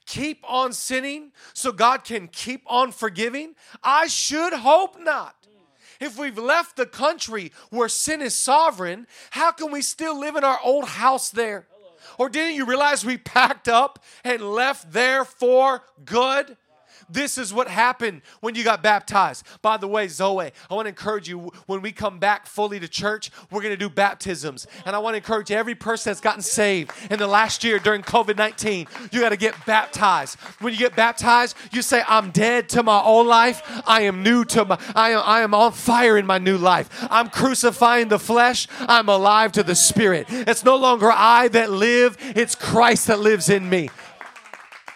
Keep 0.06 0.42
on 0.48 0.72
sinning 0.72 1.32
so 1.52 1.70
God 1.70 2.02
can 2.02 2.28
keep 2.28 2.62
on 2.66 2.92
forgiving? 2.92 3.56
I 3.82 4.06
should 4.06 4.54
hope 4.54 4.98
not. 4.98 5.36
If 6.02 6.18
we've 6.18 6.36
left 6.36 6.74
the 6.74 6.86
country 6.86 7.52
where 7.70 7.88
sin 7.88 8.22
is 8.22 8.34
sovereign, 8.34 9.06
how 9.30 9.52
can 9.52 9.70
we 9.70 9.82
still 9.82 10.18
live 10.18 10.34
in 10.34 10.42
our 10.42 10.58
old 10.64 10.86
house 10.86 11.30
there? 11.30 11.68
Or 12.18 12.28
didn't 12.28 12.56
you 12.56 12.66
realize 12.66 13.04
we 13.04 13.18
packed 13.18 13.68
up 13.68 14.02
and 14.24 14.42
left 14.42 14.92
there 14.92 15.24
for 15.24 15.84
good? 16.04 16.56
This 17.12 17.36
is 17.36 17.52
what 17.52 17.68
happened 17.68 18.22
when 18.40 18.54
you 18.54 18.64
got 18.64 18.82
baptized. 18.82 19.46
By 19.60 19.76
the 19.76 19.88
way, 19.88 20.08
Zoe, 20.08 20.50
I 20.70 20.74
want 20.74 20.86
to 20.86 20.88
encourage 20.88 21.28
you 21.28 21.52
when 21.66 21.82
we 21.82 21.92
come 21.92 22.18
back 22.18 22.46
fully 22.46 22.80
to 22.80 22.88
church, 22.88 23.30
we're 23.50 23.60
going 23.60 23.72
to 23.72 23.76
do 23.76 23.90
baptisms. 23.90 24.66
And 24.86 24.96
I 24.96 24.98
want 24.98 25.14
to 25.14 25.18
encourage 25.18 25.50
every 25.50 25.74
person 25.74 26.10
that's 26.10 26.20
gotten 26.20 26.42
saved 26.42 26.92
in 27.10 27.18
the 27.18 27.26
last 27.26 27.64
year 27.64 27.78
during 27.78 28.02
COVID 28.02 28.36
19, 28.36 28.86
you 29.10 29.20
got 29.20 29.28
to 29.28 29.36
get 29.36 29.54
baptized. 29.66 30.38
When 30.60 30.72
you 30.72 30.78
get 30.78 30.96
baptized, 30.96 31.56
you 31.70 31.82
say, 31.82 32.02
I'm 32.08 32.30
dead 32.30 32.68
to 32.70 32.82
my 32.82 33.00
old 33.00 33.26
life. 33.26 33.62
I 33.86 34.02
am 34.02 34.22
new 34.22 34.44
to 34.46 34.64
my, 34.64 34.78
I 34.94 35.10
am, 35.10 35.22
I 35.24 35.40
am 35.42 35.54
on 35.54 35.72
fire 35.72 36.16
in 36.16 36.26
my 36.26 36.38
new 36.38 36.56
life. 36.56 36.88
I'm 37.10 37.28
crucifying 37.28 38.08
the 38.08 38.18
flesh. 38.18 38.68
I'm 38.80 39.08
alive 39.08 39.52
to 39.52 39.62
the 39.62 39.74
spirit. 39.74 40.26
It's 40.30 40.64
no 40.64 40.76
longer 40.76 41.10
I 41.12 41.48
that 41.48 41.70
live, 41.70 42.16
it's 42.34 42.54
Christ 42.54 43.08
that 43.08 43.20
lives 43.20 43.48
in 43.48 43.68
me. 43.68 43.90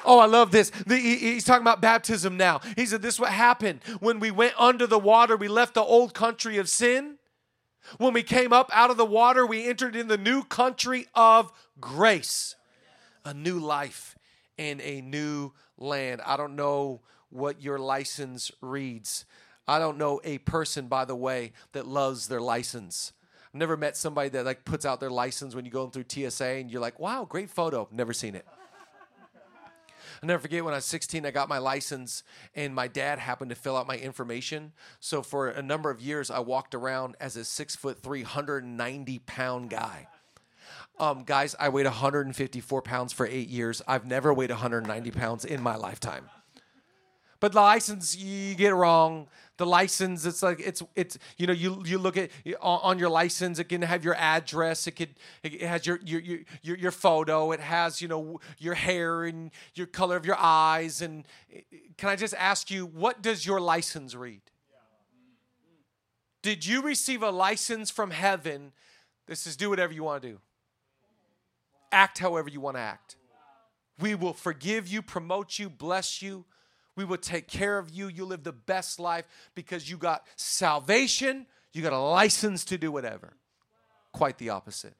Oh, 0.06 0.20
I 0.20 0.26
love 0.26 0.52
this. 0.52 0.70
The, 0.70 0.96
he, 0.96 1.16
he's 1.16 1.44
talking 1.44 1.62
about 1.62 1.80
baptism 1.80 2.36
now. 2.36 2.60
He 2.76 2.86
said, 2.86 3.02
This 3.02 3.14
is 3.14 3.20
what 3.20 3.32
happened 3.32 3.80
when 4.00 4.20
we 4.20 4.30
went 4.30 4.54
under 4.58 4.86
the 4.86 4.98
water. 4.98 5.36
We 5.36 5.48
left 5.48 5.74
the 5.74 5.82
old 5.82 6.14
country 6.14 6.58
of 6.58 6.68
sin. 6.68 7.16
When 7.98 8.12
we 8.12 8.22
came 8.22 8.52
up 8.52 8.70
out 8.72 8.90
of 8.90 8.96
the 8.96 9.04
water, 9.04 9.44
we 9.46 9.68
entered 9.68 9.94
in 9.94 10.08
the 10.08 10.16
new 10.16 10.42
country 10.44 11.06
of 11.14 11.52
grace, 11.80 12.54
a 13.24 13.34
new 13.34 13.58
life 13.58 14.16
and 14.58 14.80
a 14.80 15.00
new 15.00 15.52
land. 15.76 16.20
I 16.24 16.36
don't 16.36 16.56
know 16.56 17.02
what 17.30 17.62
your 17.62 17.78
license 17.78 18.50
reads. 18.60 19.24
I 19.68 19.78
don't 19.78 19.98
know 19.98 20.20
a 20.24 20.38
person, 20.38 20.86
by 20.86 21.04
the 21.04 21.16
way, 21.16 21.52
that 21.72 21.86
loves 21.86 22.28
their 22.28 22.40
license. 22.40 23.12
I've 23.48 23.58
never 23.58 23.76
met 23.76 23.96
somebody 23.96 24.28
that 24.30 24.44
like 24.44 24.64
puts 24.64 24.84
out 24.84 25.00
their 25.00 25.10
license 25.10 25.54
when 25.54 25.64
you 25.64 25.70
go 25.70 25.88
through 25.88 26.04
TSA 26.08 26.44
and 26.44 26.70
you're 26.70 26.80
like, 26.80 27.00
wow, 27.00 27.24
great 27.28 27.50
photo. 27.50 27.88
Never 27.90 28.12
seen 28.12 28.34
it. 28.34 28.46
I'll 30.22 30.26
never 30.26 30.40
forget 30.40 30.64
when 30.64 30.74
I 30.74 30.78
was 30.78 30.84
16, 30.84 31.26
I 31.26 31.30
got 31.30 31.48
my 31.48 31.58
license, 31.58 32.22
and 32.54 32.74
my 32.74 32.88
dad 32.88 33.18
happened 33.18 33.50
to 33.50 33.56
fill 33.56 33.76
out 33.76 33.86
my 33.86 33.96
information. 33.96 34.72
So 35.00 35.22
for 35.22 35.48
a 35.48 35.62
number 35.62 35.90
of 35.90 36.00
years, 36.00 36.30
I 36.30 36.40
walked 36.40 36.74
around 36.74 37.16
as 37.20 37.36
a 37.36 37.44
six 37.44 37.76
foot, 37.76 38.02
390 38.02 39.18
pound 39.20 39.70
guy. 39.70 40.08
Um, 40.98 41.24
guys, 41.24 41.54
I 41.60 41.68
weighed 41.68 41.86
154 41.86 42.82
pounds 42.82 43.12
for 43.12 43.26
eight 43.26 43.48
years. 43.48 43.82
I've 43.86 44.06
never 44.06 44.32
weighed 44.32 44.50
190 44.50 45.10
pounds 45.10 45.44
in 45.44 45.62
my 45.62 45.76
lifetime. 45.76 46.30
But 47.40 47.52
the 47.52 47.60
license, 47.60 48.16
you 48.16 48.54
get 48.54 48.74
wrong. 48.74 49.28
The 49.58 49.66
license, 49.66 50.26
it's 50.26 50.42
like 50.42 50.60
it's 50.60 50.82
it's 50.94 51.18
you 51.38 51.46
know 51.46 51.54
you 51.54 51.82
you 51.86 51.98
look 51.98 52.18
at 52.18 52.30
on 52.60 52.98
your 52.98 53.08
license, 53.08 53.58
it 53.58 53.64
can 53.64 53.80
have 53.80 54.04
your 54.04 54.14
address, 54.14 54.86
it 54.86 54.92
could 54.92 55.14
it 55.42 55.62
has 55.62 55.86
your 55.86 55.98
your 56.04 56.20
your 56.62 56.76
your 56.76 56.90
photo, 56.90 57.52
it 57.52 57.60
has 57.60 58.02
you 58.02 58.08
know 58.08 58.38
your 58.58 58.74
hair 58.74 59.24
and 59.24 59.50
your 59.74 59.86
color 59.86 60.14
of 60.16 60.26
your 60.26 60.36
eyes. 60.38 61.00
And 61.00 61.26
can 61.96 62.10
I 62.10 62.16
just 62.16 62.34
ask 62.34 62.70
you, 62.70 62.84
what 62.84 63.22
does 63.22 63.46
your 63.46 63.58
license 63.58 64.14
read? 64.14 64.42
Did 66.42 66.66
you 66.66 66.82
receive 66.82 67.22
a 67.22 67.30
license 67.30 67.90
from 67.90 68.10
heaven? 68.10 68.72
This 69.26 69.46
is 69.46 69.56
do 69.56 69.70
whatever 69.70 69.92
you 69.92 70.04
want 70.04 70.22
to 70.22 70.28
do. 70.32 70.38
Act 71.90 72.18
however 72.18 72.50
you 72.50 72.60
want 72.60 72.76
to 72.76 72.82
act. 72.82 73.16
We 73.98 74.14
will 74.14 74.34
forgive 74.34 74.86
you, 74.86 75.00
promote 75.00 75.58
you, 75.58 75.70
bless 75.70 76.20
you 76.20 76.44
we 76.96 77.04
will 77.04 77.18
take 77.18 77.46
care 77.46 77.78
of 77.78 77.90
you. 77.90 78.08
You 78.08 78.24
live 78.24 78.42
the 78.42 78.52
best 78.52 78.98
life 78.98 79.26
because 79.54 79.88
you 79.88 79.96
got 79.96 80.26
salvation, 80.36 81.46
you 81.72 81.82
got 81.82 81.92
a 81.92 81.98
license 81.98 82.64
to 82.66 82.78
do 82.78 82.90
whatever. 82.90 83.34
Quite 84.12 84.38
the 84.38 84.50
opposite. 84.50 84.94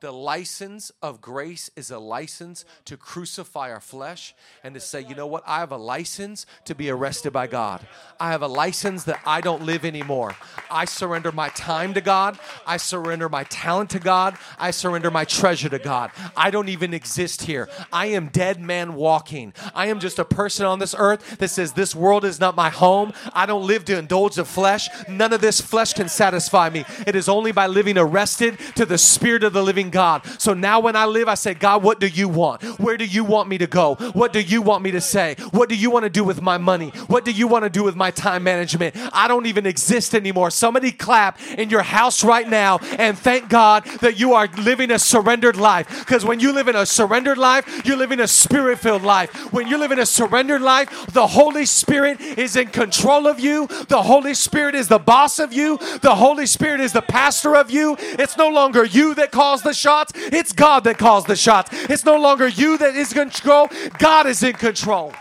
The 0.00 0.12
license 0.12 0.90
of 1.02 1.20
grace 1.20 1.70
is 1.76 1.90
a 1.90 1.98
license 1.98 2.64
to 2.86 2.96
crucify 2.96 3.70
our 3.70 3.80
flesh 3.80 4.34
and 4.64 4.72
to 4.72 4.80
say, 4.80 5.02
you 5.02 5.14
know 5.14 5.26
what? 5.26 5.44
I 5.46 5.58
have 5.58 5.72
a 5.72 5.76
license 5.76 6.46
to 6.64 6.74
be 6.74 6.88
arrested 6.88 7.34
by 7.34 7.48
God. 7.48 7.86
I 8.18 8.30
have 8.30 8.40
a 8.40 8.46
license 8.46 9.04
that 9.04 9.20
I 9.26 9.42
don't 9.42 9.66
live 9.66 9.84
anymore. 9.84 10.34
I 10.70 10.86
surrender 10.86 11.32
my 11.32 11.50
time 11.50 11.92
to 11.92 12.00
God. 12.00 12.38
I 12.66 12.78
surrender 12.78 13.28
my 13.28 13.44
talent 13.44 13.90
to 13.90 13.98
God. 13.98 14.38
I 14.58 14.70
surrender 14.70 15.10
my 15.10 15.26
treasure 15.26 15.68
to 15.68 15.78
God. 15.78 16.12
I 16.34 16.50
don't 16.50 16.70
even 16.70 16.94
exist 16.94 17.42
here. 17.42 17.68
I 17.92 18.06
am 18.06 18.28
dead 18.28 18.58
man 18.58 18.94
walking. 18.94 19.52
I 19.74 19.88
am 19.88 20.00
just 20.00 20.18
a 20.18 20.24
person 20.24 20.64
on 20.64 20.78
this 20.78 20.94
earth 20.96 21.36
that 21.36 21.48
says, 21.50 21.74
This 21.74 21.94
world 21.94 22.24
is 22.24 22.40
not 22.40 22.56
my 22.56 22.70
home. 22.70 23.12
I 23.34 23.44
don't 23.44 23.66
live 23.66 23.84
to 23.84 23.98
indulge 23.98 24.36
the 24.36 24.46
flesh. 24.46 24.88
None 25.10 25.34
of 25.34 25.42
this 25.42 25.60
flesh 25.60 25.92
can 25.92 26.08
satisfy 26.08 26.70
me. 26.70 26.86
It 27.06 27.14
is 27.14 27.28
only 27.28 27.52
by 27.52 27.66
living 27.66 27.98
arrested 27.98 28.58
to 28.76 28.86
the 28.86 28.96
Spirit 28.96 29.44
of 29.44 29.52
the 29.52 29.62
living 29.62 29.89
God. 29.90 30.24
So 30.40 30.54
now 30.54 30.80
when 30.80 30.96
I 30.96 31.06
live, 31.06 31.28
I 31.28 31.34
say, 31.34 31.54
God, 31.54 31.82
what 31.82 32.00
do 32.00 32.06
you 32.06 32.28
want? 32.28 32.62
Where 32.80 32.96
do 32.96 33.04
you 33.04 33.24
want 33.24 33.48
me 33.48 33.58
to 33.58 33.66
go? 33.66 33.96
What 34.12 34.32
do 34.32 34.40
you 34.40 34.62
want 34.62 34.82
me 34.82 34.90
to 34.92 35.00
say? 35.00 35.36
What 35.50 35.68
do 35.68 35.74
you 35.74 35.90
want 35.90 36.04
to 36.04 36.10
do 36.10 36.24
with 36.24 36.40
my 36.40 36.58
money? 36.58 36.90
What 37.06 37.24
do 37.24 37.32
you 37.32 37.46
want 37.46 37.64
to 37.64 37.70
do 37.70 37.84
with 37.84 37.96
my 37.96 38.10
time 38.10 38.44
management? 38.44 38.96
I 39.12 39.28
don't 39.28 39.46
even 39.46 39.66
exist 39.66 40.14
anymore. 40.14 40.50
Somebody 40.50 40.92
clap 40.92 41.40
in 41.58 41.70
your 41.70 41.82
house 41.82 42.24
right 42.24 42.48
now 42.48 42.78
and 42.98 43.18
thank 43.18 43.48
God 43.48 43.84
that 44.00 44.18
you 44.18 44.34
are 44.34 44.48
living 44.58 44.90
a 44.90 44.98
surrendered 44.98 45.56
life. 45.56 45.88
Because 46.00 46.24
when 46.24 46.40
you 46.40 46.52
live 46.52 46.68
in 46.68 46.76
a 46.76 46.86
surrendered 46.86 47.38
life, 47.38 47.84
you're 47.84 47.96
living 47.96 48.20
a 48.20 48.28
spirit 48.28 48.78
filled 48.78 49.02
life. 49.02 49.52
When 49.52 49.66
you 49.68 49.78
live 49.78 49.92
in 49.92 49.98
a 49.98 50.06
surrendered 50.06 50.62
life, 50.62 51.06
the 51.12 51.26
Holy 51.26 51.66
Spirit 51.66 52.20
is 52.20 52.56
in 52.56 52.68
control 52.68 53.26
of 53.26 53.40
you. 53.40 53.66
The 53.88 54.02
Holy 54.02 54.34
Spirit 54.34 54.74
is 54.74 54.88
the 54.88 54.98
boss 54.98 55.38
of 55.38 55.52
you. 55.52 55.78
The 56.02 56.14
Holy 56.14 56.46
Spirit 56.46 56.80
is 56.80 56.92
the 56.92 57.02
pastor 57.02 57.56
of 57.56 57.70
you. 57.70 57.96
It's 57.98 58.36
no 58.36 58.48
longer 58.48 58.84
you 58.84 59.14
that 59.14 59.30
calls 59.30 59.62
the 59.62 59.74
shots, 59.80 60.12
it's 60.14 60.52
God 60.52 60.84
that 60.84 60.98
calls 60.98 61.24
the 61.24 61.36
shots. 61.36 61.70
It's 61.90 62.04
no 62.04 62.20
longer 62.20 62.46
you 62.46 62.78
that 62.78 62.94
is 62.94 63.12
in 63.12 63.30
control, 63.30 63.68
God 63.98 64.26
is 64.26 64.42
in 64.42 64.52
control. 64.52 65.12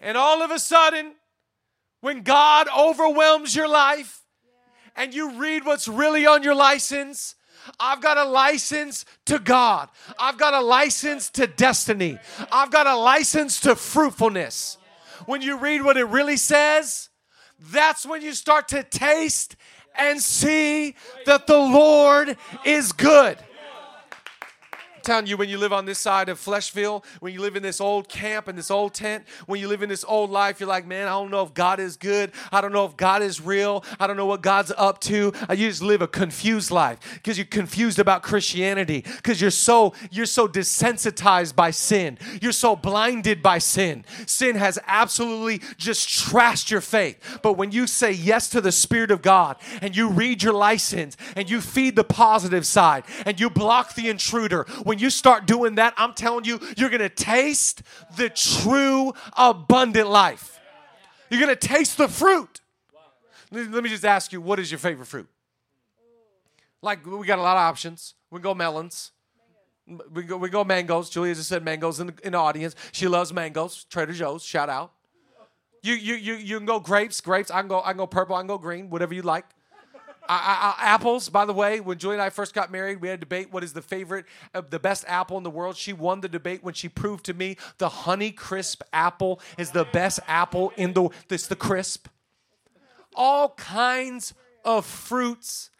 And 0.00 0.16
all 0.16 0.42
of 0.42 0.50
a 0.50 0.58
sudden, 0.58 1.14
when 2.00 2.22
God 2.22 2.68
overwhelms 2.76 3.54
your 3.54 3.68
life 3.68 4.20
and 4.96 5.14
you 5.14 5.38
read 5.38 5.64
what's 5.64 5.88
really 5.88 6.26
on 6.26 6.42
your 6.42 6.54
license, 6.54 7.34
I've 7.78 8.00
got 8.00 8.16
a 8.16 8.24
license 8.24 9.04
to 9.26 9.38
God. 9.38 9.88
I've 10.18 10.38
got 10.38 10.54
a 10.54 10.60
license 10.60 11.30
to 11.30 11.46
destiny. 11.46 12.18
I've 12.50 12.70
got 12.70 12.86
a 12.86 12.96
license 12.96 13.60
to 13.60 13.74
fruitfulness. 13.74 14.78
When 15.26 15.42
you 15.42 15.58
read 15.58 15.82
what 15.82 15.96
it 15.96 16.04
really 16.04 16.36
says, 16.36 17.10
that's 17.58 18.06
when 18.06 18.22
you 18.22 18.32
start 18.32 18.68
to 18.68 18.82
taste 18.84 19.56
and 19.98 20.20
see 20.20 20.94
that 21.26 21.46
the 21.46 21.58
Lord 21.58 22.36
is 22.64 22.92
good 22.92 23.38
telling 25.08 25.26
you, 25.26 25.38
when 25.38 25.48
you 25.48 25.56
live 25.56 25.72
on 25.72 25.86
this 25.86 25.98
side 25.98 26.28
of 26.28 26.38
Fleshville, 26.38 27.02
when 27.20 27.32
you 27.32 27.40
live 27.40 27.56
in 27.56 27.62
this 27.62 27.80
old 27.80 28.10
camp 28.10 28.46
and 28.46 28.58
this 28.58 28.70
old 28.70 28.92
tent, 28.92 29.24
when 29.46 29.58
you 29.58 29.66
live 29.66 29.82
in 29.82 29.88
this 29.88 30.04
old 30.06 30.28
life, 30.28 30.60
you're 30.60 30.68
like, 30.68 30.86
man, 30.86 31.06
I 31.06 31.12
don't 31.12 31.30
know 31.30 31.42
if 31.42 31.54
God 31.54 31.80
is 31.80 31.96
good. 31.96 32.30
I 32.52 32.60
don't 32.60 32.74
know 32.74 32.84
if 32.84 32.94
God 32.94 33.22
is 33.22 33.40
real. 33.40 33.86
I 33.98 34.06
don't 34.06 34.18
know 34.18 34.26
what 34.26 34.42
God's 34.42 34.70
up 34.76 35.00
to. 35.02 35.32
Uh, 35.48 35.54
you 35.54 35.66
just 35.66 35.80
live 35.80 36.02
a 36.02 36.06
confused 36.06 36.70
life 36.70 36.98
because 37.14 37.38
you're 37.38 37.46
confused 37.46 37.98
about 37.98 38.22
Christianity 38.22 39.02
because 39.16 39.40
you're 39.40 39.50
so 39.50 39.94
you're 40.10 40.26
so 40.26 40.46
desensitized 40.46 41.56
by 41.56 41.70
sin. 41.70 42.18
You're 42.42 42.52
so 42.52 42.76
blinded 42.76 43.42
by 43.42 43.60
sin. 43.60 44.04
Sin 44.26 44.56
has 44.56 44.78
absolutely 44.86 45.62
just 45.78 46.06
trashed 46.06 46.70
your 46.70 46.82
faith. 46.82 47.38
But 47.42 47.54
when 47.54 47.72
you 47.72 47.86
say 47.86 48.12
yes 48.12 48.50
to 48.50 48.60
the 48.60 48.72
Spirit 48.72 49.10
of 49.10 49.22
God 49.22 49.56
and 49.80 49.96
you 49.96 50.10
read 50.10 50.42
your 50.42 50.52
license 50.52 51.16
and 51.34 51.48
you 51.48 51.62
feed 51.62 51.96
the 51.96 52.04
positive 52.04 52.66
side 52.66 53.04
and 53.24 53.40
you 53.40 53.48
block 53.48 53.94
the 53.94 54.10
intruder, 54.10 54.66
when 54.82 54.97
when 54.98 55.04
you 55.04 55.10
start 55.10 55.46
doing 55.46 55.76
that, 55.76 55.94
I'm 55.96 56.12
telling 56.12 56.44
you, 56.44 56.58
you're 56.76 56.90
going 56.90 56.98
to 56.98 57.08
taste 57.08 57.82
the 58.16 58.28
true 58.28 59.12
abundant 59.36 60.08
life. 60.08 60.58
You're 61.30 61.40
going 61.40 61.56
to 61.56 61.68
taste 61.68 61.98
the 61.98 62.08
fruit. 62.08 62.60
Let 63.52 63.84
me 63.84 63.88
just 63.88 64.04
ask 64.04 64.32
you, 64.32 64.40
what 64.40 64.58
is 64.58 64.72
your 64.72 64.80
favorite 64.80 65.06
fruit? 65.06 65.28
Like, 66.82 67.06
we 67.06 67.24
got 67.28 67.38
a 67.38 67.42
lot 67.42 67.56
of 67.56 67.60
options. 67.60 68.14
We 68.32 68.40
go 68.40 68.54
melons. 68.54 69.12
We 70.12 70.24
go, 70.24 70.36
we 70.36 70.48
go 70.48 70.64
mangoes. 70.64 71.10
Julia 71.10 71.32
just 71.32 71.48
said 71.48 71.64
mangoes 71.64 72.00
in 72.00 72.08
the, 72.08 72.14
in 72.24 72.32
the 72.32 72.38
audience. 72.38 72.74
She 72.90 73.06
loves 73.06 73.32
mangoes. 73.32 73.84
Trader 73.84 74.12
Joe's, 74.12 74.44
shout 74.44 74.68
out. 74.68 74.90
You, 75.84 75.94
you, 75.94 76.14
you, 76.16 76.34
you 76.34 76.56
can 76.56 76.66
go 76.66 76.80
grapes, 76.80 77.20
grapes. 77.20 77.52
I 77.52 77.60
can 77.60 77.68
go, 77.68 77.82
I 77.82 77.90
can 77.90 77.98
go 77.98 78.08
purple, 78.08 78.34
I 78.34 78.40
can 78.40 78.48
go 78.48 78.58
green, 78.58 78.90
whatever 78.90 79.14
you 79.14 79.22
like. 79.22 79.44
I, 80.28 80.74
I, 80.78 80.84
apples, 80.84 81.28
by 81.30 81.46
the 81.46 81.54
way, 81.54 81.80
when 81.80 81.96
Julie 81.98 82.14
and 82.14 82.22
I 82.22 82.28
first 82.28 82.52
got 82.52 82.70
married, 82.70 83.00
we 83.00 83.08
had 83.08 83.18
a 83.18 83.20
debate 83.20 83.50
what 83.50 83.64
is 83.64 83.72
the 83.72 83.80
favorite, 83.80 84.26
uh, 84.54 84.60
the 84.60 84.78
best 84.78 85.04
apple 85.08 85.38
in 85.38 85.42
the 85.42 85.50
world. 85.50 85.76
She 85.76 85.92
won 85.92 86.20
the 86.20 86.28
debate 86.28 86.62
when 86.62 86.74
she 86.74 86.88
proved 86.88 87.24
to 87.26 87.34
me 87.34 87.56
the 87.78 87.88
Honey 87.88 88.30
Crisp 88.30 88.82
apple 88.92 89.40
is 89.56 89.70
the 89.70 89.86
best 89.86 90.20
apple 90.26 90.72
in 90.76 90.92
the, 90.92 91.08
this 91.28 91.46
the 91.46 91.56
crisp. 91.56 92.08
All 93.14 93.50
kinds 93.50 94.34
of 94.64 94.84
fruits, 94.84 95.70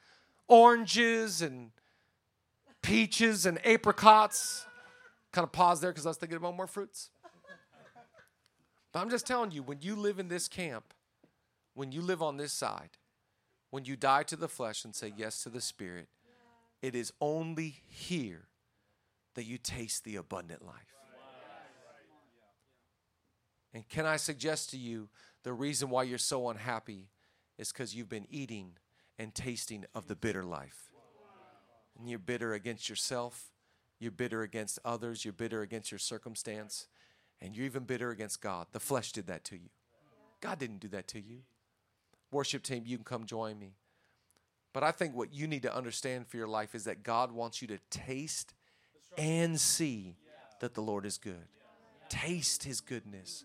oranges 0.49 1.43
and 1.43 1.71
peaches 2.83 3.45
and 3.45 3.65
apricots. 3.67 4.67
Kind 5.33 5.45
of 5.45 5.53
pause 5.53 5.81
there 5.81 5.91
because 5.91 6.07
I 6.07 6.11
was 6.11 6.17
thinking 6.17 6.39
about 6.39 6.57
more 6.57 6.67
fruits. 6.67 7.11
But 8.93 9.01
I'm 9.01 9.11
just 9.11 9.27
telling 9.27 9.51
you, 9.51 9.63
when 9.63 9.79
you 9.83 9.95
live 9.95 10.19
in 10.19 10.29
this 10.29 10.49
camp, 10.49 10.95
when 11.75 11.93
you 11.93 12.01
live 12.01 12.23
on 12.23 12.39
this 12.39 12.53
side, 12.53 12.98
when 13.71 13.85
you 13.85 13.97
die 13.97 14.23
to 14.25 14.37
the 14.37 14.49
flesh 14.49 14.85
and 14.85 14.95
say 14.95 15.13
yes 15.17 15.43
to 15.43 15.49
the 15.49 15.61
Spirit, 15.61 16.09
it 16.81 16.95
is 16.95 17.13
only 17.21 17.83
here 17.87 18.49
that 19.35 19.45
you 19.45 19.59
taste 19.59 20.05
the 20.05 20.17
abundant 20.17 20.65
life. 20.65 20.95
And 23.75 23.89
can 23.89 24.07
I 24.07 24.17
suggest 24.17 24.71
to 24.71 24.79
you 24.79 25.09
the 25.43 25.53
reason 25.53 25.91
why 25.91 26.05
you're 26.05 26.19
so 26.19 26.49
unhappy 26.49 27.09
is 27.59 27.73
because 27.73 27.95
you've 27.95 28.09
been 28.09 28.27
eating 28.31 28.73
and 29.19 29.35
tasting 29.35 29.85
of 29.95 30.09
the 30.09 30.17
bitter 30.17 30.45
life. 30.45 30.91
And 31.99 32.09
you're 32.09 32.19
bitter 32.19 32.55
against 32.55 32.89
yourself, 32.89 33.51
you're 33.99 34.13
bitter 34.13 34.43
against 34.43 34.79
others, 34.85 35.25
you're 35.25 35.33
bitter 35.33 35.63
against 35.63 35.91
your 35.91 35.99
circumstance, 35.99 36.87
and 37.41 37.55
you're 37.57 37.67
even 37.67 37.83
bitter 37.83 38.11
against 38.11 38.41
God. 38.41 38.69
The 38.73 38.81
flesh 38.81 39.13
did 39.13 39.27
that 39.27 39.45
to 39.45 39.57
you. 39.57 39.71
God 40.41 40.59
didn't 40.59 40.79
do 40.79 40.89
that 40.89 41.09
to 41.09 41.21
you. 41.21 41.41
Worship 42.31 42.63
team, 42.63 42.85
you 42.87 42.97
can 42.99 43.05
come 43.05 43.27
join 43.27 43.59
me. 43.59 43.75
But 44.73 44.85
I 44.85 44.93
think 44.93 45.17
what 45.17 45.33
you 45.33 45.47
need 45.47 45.63
to 45.63 45.75
understand 45.75 46.29
for 46.29 46.37
your 46.37 46.49
life 46.49 46.75
is 46.75 46.85
that 46.85 47.03
God 47.03 47.33
wants 47.33 47.63
you 47.63 47.69
to 47.69 47.79
taste 47.91 48.55
and 49.17 49.61
see 49.61 50.17
that 50.61 50.75
the 50.75 50.83
Lord 50.83 51.07
is 51.07 51.19
good. 51.19 51.49
Taste 52.09 52.65
his 52.65 52.81
goodness, 52.81 53.45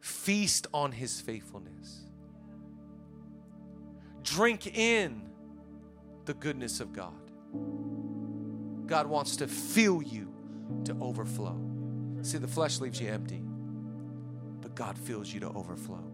feast 0.00 0.66
on 0.74 0.92
his 0.92 1.20
faithfulness. 1.20 2.04
drink 4.22 4.76
in 4.76 5.22
the 6.26 6.34
goodness 6.34 6.80
of 6.80 6.92
God. 6.92 7.14
God 8.86 9.06
wants 9.06 9.36
to 9.38 9.48
fill 9.48 10.02
you 10.02 10.32
to 10.84 10.96
overflow. 11.00 11.58
See, 12.22 12.38
the 12.38 12.48
flesh 12.48 12.80
leaves 12.80 13.00
you 13.00 13.08
empty, 13.08 13.42
but 14.60 14.74
God 14.74 14.98
fills 14.98 15.32
you 15.32 15.40
to 15.40 15.48
overflow. 15.50 16.04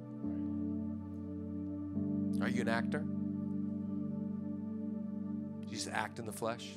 Are 2.43 2.49
you 2.49 2.63
an 2.63 2.69
actor? 2.69 3.05
You 5.61 5.69
just 5.71 5.89
act 5.89 6.19
in 6.19 6.27
the 6.27 6.33
flesh? 6.33 6.71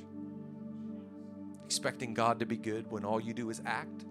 Expecting 1.66 2.14
God 2.14 2.40
to 2.40 2.46
be 2.46 2.56
good 2.56 2.90
when 2.92 3.04
all 3.04 3.20
you 3.20 3.34
do 3.34 3.50
is 3.50 3.62
act? 3.66 4.06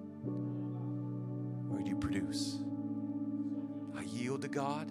Or 1.70 1.78
do 1.80 1.88
you 1.88 1.96
produce? 1.96 2.58
I 3.96 4.02
yield 4.02 4.42
to 4.42 4.48
God 4.48 4.90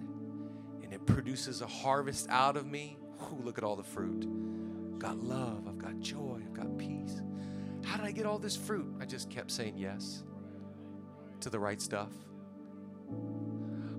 and 0.82 0.92
it 0.92 1.04
produces 1.04 1.60
a 1.60 1.66
harvest 1.66 2.28
out 2.30 2.56
of 2.56 2.66
me. 2.66 2.96
Ooh, 3.22 3.42
look 3.44 3.58
at 3.58 3.64
all 3.64 3.76
the 3.76 3.84
fruit. 3.84 4.26
I've 4.94 4.98
got 4.98 5.18
love, 5.18 5.68
I've 5.68 5.78
got 5.78 6.00
joy, 6.00 6.40
I've 6.42 6.54
got 6.54 6.78
peace. 6.78 7.20
How 7.84 7.98
did 7.98 8.06
I 8.06 8.10
get 8.10 8.24
all 8.24 8.38
this 8.38 8.56
fruit? 8.56 8.90
I 9.00 9.04
just 9.04 9.28
kept 9.28 9.50
saying 9.50 9.76
yes 9.76 10.24
to 11.40 11.50
the 11.50 11.58
right 11.58 11.82
stuff. 11.82 12.12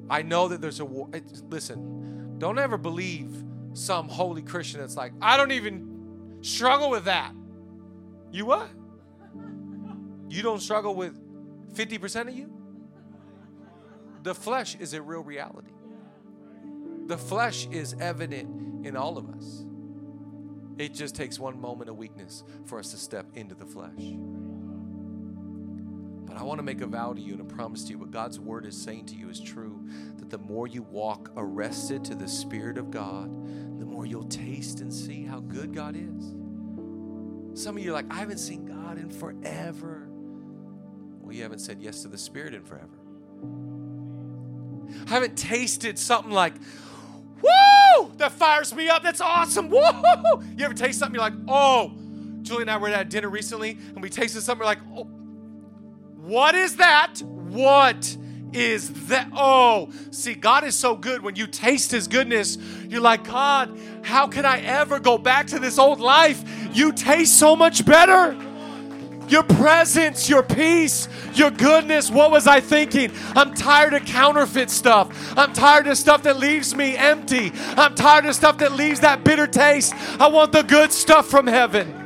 I 0.09 0.21
know 0.21 0.47
that 0.47 0.61
there's 0.61 0.79
a 0.79 0.85
war. 0.85 1.09
Listen, 1.49 2.37
don't 2.37 2.59
ever 2.59 2.77
believe 2.77 3.43
some 3.73 4.07
holy 4.07 4.41
Christian 4.41 4.79
that's 4.79 4.95
like, 4.95 5.13
I 5.21 5.37
don't 5.37 5.51
even 5.51 6.37
struggle 6.41 6.89
with 6.89 7.05
that. 7.05 7.33
You 8.31 8.45
what? 8.45 8.69
You 10.29 10.41
don't 10.41 10.61
struggle 10.61 10.95
with 10.95 11.17
50% 11.73 12.27
of 12.27 12.35
you? 12.35 12.51
The 14.23 14.35
flesh 14.35 14.75
is 14.75 14.93
a 14.93 15.01
real 15.01 15.21
reality. 15.21 15.71
The 17.07 17.17
flesh 17.17 17.67
is 17.67 17.95
evident 17.99 18.85
in 18.85 18.95
all 18.95 19.17
of 19.17 19.29
us. 19.29 19.65
It 20.77 20.93
just 20.93 21.15
takes 21.15 21.39
one 21.39 21.59
moment 21.59 21.89
of 21.89 21.97
weakness 21.97 22.43
for 22.65 22.79
us 22.79 22.91
to 22.91 22.97
step 22.97 23.27
into 23.35 23.55
the 23.55 23.65
flesh. 23.65 24.15
I 26.37 26.43
want 26.43 26.59
to 26.59 26.63
make 26.63 26.81
a 26.81 26.87
vow 26.87 27.13
to 27.13 27.21
you 27.21 27.33
and 27.33 27.41
a 27.41 27.45
promise 27.45 27.83
to 27.85 27.91
you 27.91 27.97
what 27.97 28.11
God's 28.11 28.39
word 28.39 28.65
is 28.65 28.75
saying 28.75 29.05
to 29.07 29.15
you 29.15 29.29
is 29.29 29.39
true 29.39 29.87
that 30.17 30.29
the 30.29 30.37
more 30.37 30.67
you 30.67 30.83
walk 30.83 31.31
arrested 31.37 32.03
to 32.05 32.15
the 32.15 32.27
Spirit 32.27 32.77
of 32.77 32.91
God, 32.91 33.31
the 33.79 33.85
more 33.85 34.05
you'll 34.05 34.25
taste 34.25 34.81
and 34.81 34.93
see 34.93 35.23
how 35.23 35.39
good 35.39 35.73
God 35.73 35.95
is. 35.95 36.35
Some 37.61 37.77
of 37.77 37.83
you 37.83 37.91
are 37.91 37.93
like, 37.93 38.11
I 38.11 38.15
haven't 38.15 38.39
seen 38.39 38.65
God 38.65 38.97
in 38.97 39.09
forever. 39.09 40.09
Well, 41.21 41.33
you 41.33 41.43
haven't 41.43 41.59
said 41.59 41.81
yes 41.81 42.01
to 42.01 42.09
the 42.09 42.17
Spirit 42.17 42.53
in 42.53 42.63
forever. 42.63 42.99
I 45.07 45.09
haven't 45.11 45.37
tasted 45.37 45.97
something 45.97 46.31
like, 46.31 46.55
woo, 47.41 48.11
that 48.17 48.33
fires 48.33 48.75
me 48.75 48.89
up. 48.89 49.03
That's 49.03 49.21
awesome. 49.21 49.69
Woo! 49.69 49.79
You 50.57 50.65
ever 50.65 50.73
taste 50.73 50.99
something, 50.99 51.15
you're 51.15 51.23
like, 51.23 51.33
oh, 51.47 51.93
Julie 52.41 52.63
and 52.63 52.71
I 52.71 52.77
were 52.77 52.89
at 52.89 53.09
dinner 53.09 53.29
recently 53.29 53.77
and 53.93 54.01
we 54.01 54.09
tasted 54.09 54.41
something, 54.41 54.59
we're 54.59 54.65
like, 54.65 54.79
oh, 54.95 55.07
what 56.25 56.55
is 56.55 56.77
that? 56.77 57.21
What 57.21 58.17
is 58.51 59.07
that? 59.07 59.29
Oh, 59.35 59.91
see, 60.09 60.33
God 60.33 60.63
is 60.63 60.75
so 60.75 60.95
good. 60.95 61.21
When 61.21 61.35
you 61.35 61.45
taste 61.45 61.91
His 61.91 62.07
goodness, 62.07 62.57
you're 62.87 63.01
like, 63.01 63.25
God, 63.25 63.77
how 64.01 64.27
can 64.27 64.45
I 64.45 64.59
ever 64.61 64.99
go 64.99 65.17
back 65.17 65.47
to 65.47 65.59
this 65.59 65.77
old 65.77 65.99
life? 65.99 66.43
You 66.73 66.91
taste 66.93 67.37
so 67.37 67.55
much 67.55 67.85
better. 67.85 68.35
Your 69.27 69.43
presence, 69.43 70.29
your 70.29 70.43
peace, 70.43 71.07
your 71.33 71.51
goodness. 71.51 72.11
What 72.11 72.31
was 72.31 72.47
I 72.47 72.59
thinking? 72.59 73.11
I'm 73.35 73.53
tired 73.53 73.93
of 73.93 74.05
counterfeit 74.05 74.69
stuff. 74.69 75.37
I'm 75.37 75.53
tired 75.53 75.87
of 75.87 75.97
stuff 75.97 76.23
that 76.23 76.37
leaves 76.37 76.75
me 76.75 76.95
empty. 76.95 77.51
I'm 77.75 77.95
tired 77.95 78.25
of 78.25 78.35
stuff 78.35 78.59
that 78.59 78.73
leaves 78.73 78.99
that 79.01 79.23
bitter 79.23 79.47
taste. 79.47 79.93
I 80.19 80.27
want 80.27 80.51
the 80.51 80.63
good 80.63 80.91
stuff 80.91 81.27
from 81.27 81.47
heaven. 81.47 82.04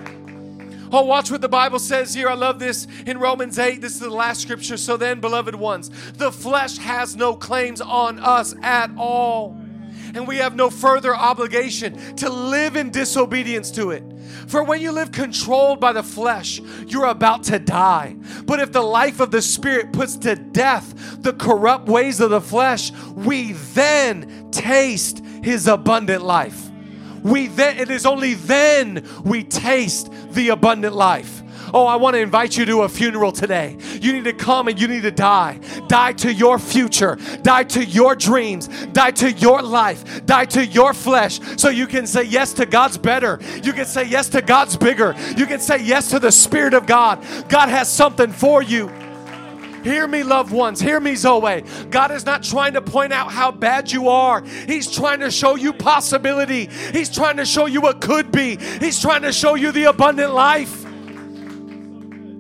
Oh, 0.92 1.04
watch 1.04 1.30
what 1.30 1.42
the 1.42 1.50
Bible 1.50 1.80
says 1.80 2.14
here. 2.14 2.30
I 2.30 2.34
love 2.34 2.60
this 2.60 2.88
in 3.06 3.20
Romans 3.20 3.60
8. 3.60 3.82
This 3.82 3.94
is 3.94 4.00
the 4.00 4.10
last 4.10 4.42
scripture. 4.42 4.78
So 4.78 4.98
then, 4.98 5.20
beloved 5.20 5.56
ones, 5.56 5.90
the 6.14 6.32
flesh 6.32 6.78
has 6.78 7.16
no 7.16 7.36
claims 7.36 7.82
on 7.82 8.20
us 8.20 8.56
at 8.64 8.90
all. 8.98 9.56
And 10.16 10.28
we 10.28 10.38
have 10.38 10.56
no 10.56 10.72
further 10.72 11.16
obligation 11.16 12.16
to 12.16 12.30
live 12.30 12.76
in 12.76 12.90
disobedience 12.90 13.70
to 13.72 13.92
it. 13.92 14.04
For 14.48 14.64
when 14.64 14.82
you 14.82 14.92
live 14.92 15.12
controlled 15.12 15.80
by 15.80 15.94
the 15.94 16.02
flesh, 16.02 16.60
you're 16.88 17.06
about 17.06 17.44
to 17.46 17.60
die. 17.60 18.16
But 18.46 18.60
if 18.60 18.72
the 18.72 18.82
life 18.82 19.20
of 19.20 19.30
the 19.30 19.42
Spirit 19.42 19.94
puts 19.94 20.18
to 20.18 20.36
death 20.36 21.22
the 21.22 21.34
corrupt 21.34 21.88
ways 21.88 22.20
of 22.20 22.32
the 22.32 22.42
flesh, 22.42 22.92
we 23.16 23.54
then 23.54 24.50
taste 24.52 25.24
his 25.44 25.68
abundant 25.68 26.24
life. 26.24 26.69
We 27.24 27.48
then 27.48 27.78
it 27.78 27.90
is 27.90 28.06
only 28.06 28.34
then 28.34 29.08
we 29.24 29.44
taste 29.44 30.12
the 30.32 30.50
abundant 30.50 30.96
life. 30.96 31.44
Oh, 31.74 31.86
I 31.86 31.98
want 31.98 32.16
to 32.16 32.20
invite 32.20 32.58
you 32.58 32.66
to 32.66 32.82
a 32.82 32.90
funeral 32.90 33.32
today. 33.32 33.78
You 34.02 34.14
need 34.14 34.24
to 34.24 34.34
come 34.34 34.68
and 34.68 34.80
you 34.80 34.88
need 34.88 35.04
to 35.04 35.12
die. 35.12 35.60
Die 35.88 36.14
to 36.14 36.34
your 36.34 36.58
future, 36.58 37.18
die 37.42 37.64
to 37.66 37.84
your 37.84 38.16
dreams, 38.16 38.68
die 38.88 39.12
to 39.12 39.32
your 39.32 39.62
life, 39.62 40.26
die 40.26 40.46
to 40.46 40.66
your 40.66 40.94
flesh 40.94 41.40
so 41.58 41.70
you 41.70 41.88
can 41.88 42.08
say 42.08 42.24
yes 42.24 42.54
to 42.54 42.66
God's 42.66 42.98
better. 42.98 43.40
You 43.64 43.74
can 43.74 43.86
say 43.86 44.06
yes 44.06 44.30
to 44.30 44.42
God's 44.42 44.78
bigger. 44.78 45.16
You 45.38 45.46
can 45.46 45.60
say 45.60 45.82
yes 45.82 46.10
to 46.12 46.20
the 46.20 46.32
Spirit 46.32 46.74
of 46.74 46.86
God. 46.86 47.24
God 47.50 47.70
has 47.70 47.92
something 47.92 48.32
for 48.32 48.64
you. 48.64 48.92
Hear 49.90 50.08
me, 50.08 50.22
loved 50.22 50.52
ones. 50.52 50.80
Hear 50.80 51.00
me, 51.00 51.16
Zoe. 51.16 51.64
God 51.90 52.12
is 52.12 52.24
not 52.24 52.44
trying 52.44 52.74
to 52.74 52.82
point 52.82 53.12
out 53.12 53.32
how 53.32 53.52
bad 53.52 53.92
you 53.92 54.08
are. 54.10 54.44
He's 54.68 54.90
trying 54.90 55.22
to 55.22 55.32
show 55.32 55.56
you 55.56 55.74
possibility. 55.74 56.70
He's 56.92 57.10
trying 57.10 57.38
to 57.38 57.46
show 57.46 57.66
you 57.66 57.82
what 57.82 58.00
could 58.00 58.32
be. 58.32 58.58
He's 58.58 59.02
trying 59.02 59.24
to 59.24 59.34
show 59.34 59.56
you 59.56 59.72
the 59.72 59.86
abundant 59.86 60.32
life. 60.32 60.86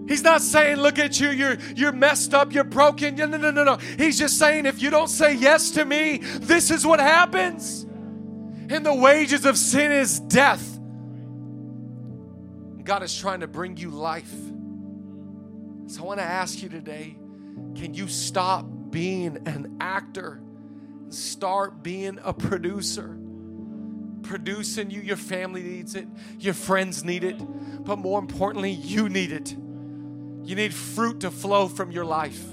He's 0.07 0.21
not 0.21 0.43
saying, 0.43 0.77
look 0.77 0.99
at 0.99 1.19
you, 1.19 1.31
you're 1.31 1.57
you're 1.75 1.91
messed 1.91 2.35
up, 2.35 2.53
you're 2.53 2.63
broken. 2.63 3.15
No, 3.15 3.25
no, 3.25 3.37
no, 3.37 3.63
no. 3.63 3.77
He's 3.97 4.19
just 4.19 4.37
saying, 4.37 4.67
if 4.67 4.79
you 4.79 4.91
don't 4.91 5.07
say 5.07 5.33
yes 5.33 5.71
to 5.71 5.85
me, 5.85 6.17
this 6.17 6.69
is 6.69 6.85
what 6.85 6.99
happens. 6.99 7.81
And 8.69 8.85
the 8.85 8.93
wages 8.93 9.45
of 9.45 9.57
sin 9.57 9.91
is 9.91 10.19
death. 10.19 10.79
God 12.83 13.01
is 13.01 13.17
trying 13.17 13.39
to 13.39 13.47
bring 13.47 13.75
you 13.75 13.89
life. 13.89 14.33
So 15.87 16.03
I 16.03 16.05
want 16.05 16.19
to 16.19 16.25
ask 16.25 16.61
you 16.61 16.69
today 16.69 17.17
can 17.75 17.93
you 17.93 18.07
stop 18.07 18.65
being 18.91 19.37
an 19.47 19.77
actor 19.79 20.41
and 21.03 21.13
start 21.13 21.83
being 21.83 22.19
a 22.23 22.33
producer? 22.33 23.17
Producing 24.23 24.91
you, 24.91 25.01
your 25.01 25.17
family 25.17 25.63
needs 25.63 25.95
it, 25.95 26.07
your 26.39 26.53
friends 26.53 27.03
need 27.03 27.23
it, 27.23 27.37
but 27.83 27.97
more 27.97 28.19
importantly, 28.19 28.71
you 28.71 29.09
need 29.09 29.31
it. 29.31 29.55
You 30.43 30.55
need 30.55 30.73
fruit 30.73 31.21
to 31.21 31.31
flow 31.31 31.67
from 31.67 31.91
your 31.91 32.05
life. 32.05 32.43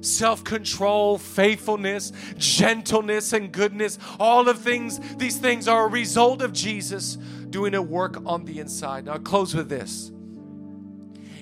Self 0.00 0.42
control, 0.42 1.16
faithfulness, 1.16 2.12
gentleness, 2.36 3.32
and 3.32 3.52
goodness. 3.52 3.98
All 4.18 4.48
of 4.48 4.58
things, 4.58 4.98
these 5.16 5.38
things 5.38 5.68
are 5.68 5.86
a 5.86 5.88
result 5.88 6.42
of 6.42 6.52
Jesus 6.52 7.16
doing 7.50 7.74
a 7.74 7.82
work 7.82 8.20
on 8.26 8.44
the 8.44 8.58
inside. 8.58 9.04
Now, 9.04 9.12
I'll 9.12 9.18
close 9.20 9.54
with 9.54 9.68
this. 9.68 10.10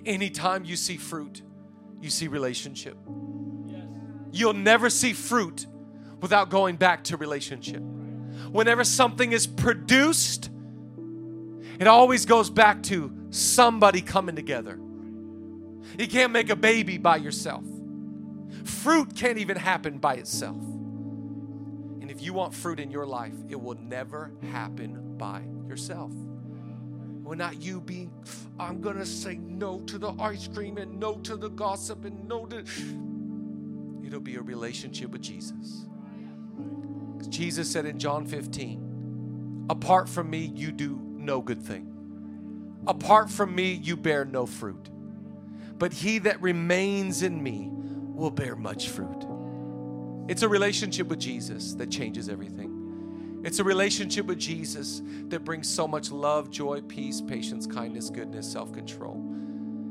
Anytime 0.04 0.64
you 0.64 0.76
see 0.76 0.96
fruit, 0.96 1.42
you 2.00 2.10
see 2.10 2.28
relationship. 2.28 2.96
You'll 4.32 4.54
never 4.54 4.90
see 4.90 5.12
fruit 5.12 5.66
without 6.20 6.50
going 6.50 6.76
back 6.76 7.04
to 7.04 7.16
relationship. 7.16 7.82
Whenever 8.50 8.84
something 8.84 9.32
is 9.32 9.46
produced, 9.46 10.50
it 11.78 11.86
always 11.86 12.26
goes 12.26 12.50
back 12.50 12.82
to 12.84 13.12
somebody 13.30 14.00
coming 14.00 14.36
together. 14.36 14.78
You 15.98 16.08
can't 16.08 16.32
make 16.32 16.50
a 16.50 16.56
baby 16.56 16.98
by 16.98 17.16
yourself. 17.16 17.64
Fruit 18.64 19.14
can't 19.14 19.38
even 19.38 19.56
happen 19.56 19.98
by 19.98 20.14
itself. 20.14 20.56
And 20.56 22.10
if 22.10 22.22
you 22.22 22.32
want 22.32 22.54
fruit 22.54 22.80
in 22.80 22.90
your 22.90 23.06
life, 23.06 23.34
it 23.48 23.60
will 23.60 23.76
never 23.76 24.32
happen 24.52 25.16
by 25.16 25.42
yourself. 25.66 26.12
Not 27.36 27.62
you 27.62 27.80
being, 27.80 28.12
I'm 28.58 28.80
going 28.80 28.96
to 28.96 29.06
say 29.06 29.36
no 29.36 29.80
to 29.80 29.98
the 29.98 30.12
ice 30.20 30.48
cream 30.48 30.78
and 30.78 30.98
no 30.98 31.16
to 31.18 31.36
the 31.36 31.48
gossip 31.48 32.04
and 32.04 32.26
no 32.28 32.46
to. 32.46 32.64
It'll 34.06 34.20
be 34.20 34.36
a 34.36 34.42
relationship 34.42 35.10
with 35.10 35.22
Jesus. 35.22 35.86
Jesus 37.28 37.70
said 37.70 37.86
in 37.86 37.98
John 37.98 38.26
15, 38.26 39.66
Apart 39.70 40.08
from 40.08 40.28
me, 40.30 40.52
you 40.54 40.72
do 40.72 41.00
no 41.16 41.40
good 41.40 41.62
thing. 41.62 42.82
Apart 42.86 43.30
from 43.30 43.54
me, 43.54 43.72
you 43.74 43.96
bear 43.96 44.24
no 44.24 44.46
fruit 44.46 44.90
but 45.80 45.94
he 45.94 46.18
that 46.18 46.40
remains 46.42 47.22
in 47.22 47.42
me 47.42 47.70
will 47.72 48.30
bear 48.30 48.54
much 48.54 48.90
fruit. 48.90 49.26
It's 50.28 50.42
a 50.42 50.48
relationship 50.48 51.08
with 51.08 51.18
Jesus 51.18 51.72
that 51.74 51.90
changes 51.90 52.28
everything. 52.28 52.69
It's 53.42 53.58
a 53.58 53.64
relationship 53.64 54.26
with 54.26 54.38
Jesus 54.38 55.00
that 55.28 55.44
brings 55.44 55.66
so 55.66 55.88
much 55.88 56.10
love, 56.10 56.50
joy, 56.50 56.82
peace, 56.82 57.22
patience, 57.22 57.66
kindness, 57.66 58.10
goodness, 58.10 58.50
self 58.50 58.72
control. 58.72 59.24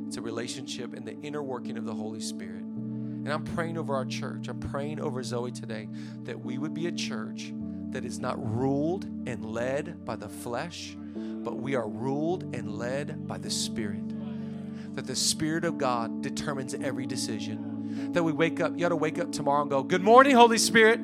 It's 0.07 0.17
a 0.17 0.21
relationship 0.21 0.93
in 0.93 1.03
the 1.03 1.19
inner 1.21 1.41
working 1.41 1.77
of 1.77 1.85
the 1.85 1.93
Holy 1.93 2.19
Spirit. 2.19 2.61
And 2.61 3.27
I'm 3.27 3.43
praying 3.43 3.77
over 3.77 3.95
our 3.95 4.05
church. 4.05 4.47
I'm 4.47 4.59
praying 4.59 4.99
over 4.99 5.23
Zoe 5.23 5.51
today 5.51 5.89
that 6.23 6.43
we 6.43 6.57
would 6.57 6.73
be 6.73 6.87
a 6.87 6.91
church 6.91 7.53
that 7.89 8.05
is 8.05 8.19
not 8.19 8.37
ruled 8.55 9.05
and 9.27 9.43
led 9.43 10.05
by 10.05 10.15
the 10.15 10.29
flesh, 10.29 10.95
but 11.15 11.57
we 11.57 11.75
are 11.75 11.87
ruled 11.87 12.55
and 12.55 12.77
led 12.77 13.27
by 13.27 13.39
the 13.39 13.49
Spirit. 13.49 14.95
That 14.95 15.07
the 15.07 15.15
Spirit 15.15 15.65
of 15.65 15.77
God 15.77 16.21
determines 16.21 16.75
every 16.75 17.07
decision. 17.07 18.11
That 18.13 18.23
we 18.23 18.31
wake 18.31 18.61
up, 18.61 18.73
you 18.73 18.79
got 18.79 18.89
to 18.89 18.95
wake 18.95 19.17
up 19.17 19.31
tomorrow 19.31 19.61
and 19.61 19.69
go, 19.71 19.81
Good 19.81 20.03
morning, 20.03 20.35
Holy 20.35 20.59
Spirit. 20.59 20.99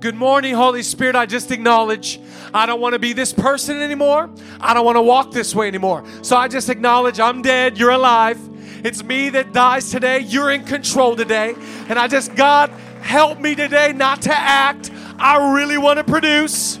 Good 0.00 0.14
morning, 0.14 0.54
Holy 0.54 0.84
Spirit. 0.84 1.16
I 1.16 1.26
just 1.26 1.50
acknowledge 1.50 2.20
I 2.54 2.66
don't 2.66 2.80
want 2.80 2.92
to 2.92 3.00
be 3.00 3.14
this 3.14 3.32
person 3.32 3.82
anymore. 3.82 4.30
I 4.60 4.72
don't 4.72 4.84
want 4.84 4.94
to 4.94 5.02
walk 5.02 5.32
this 5.32 5.56
way 5.56 5.66
anymore. 5.66 6.04
So 6.22 6.36
I 6.36 6.46
just 6.46 6.68
acknowledge 6.68 7.18
I'm 7.18 7.42
dead, 7.42 7.76
you're 7.76 7.90
alive. 7.90 8.38
It's 8.84 9.02
me 9.02 9.30
that 9.30 9.52
dies 9.52 9.90
today. 9.90 10.20
You're 10.20 10.52
in 10.52 10.62
control 10.62 11.16
today. 11.16 11.56
And 11.88 11.98
I 11.98 12.06
just, 12.06 12.36
God, 12.36 12.70
help 13.02 13.40
me 13.40 13.56
today 13.56 13.92
not 13.92 14.22
to 14.22 14.32
act. 14.32 14.92
I 15.18 15.52
really 15.54 15.78
want 15.78 15.96
to 15.96 16.04
produce. 16.04 16.78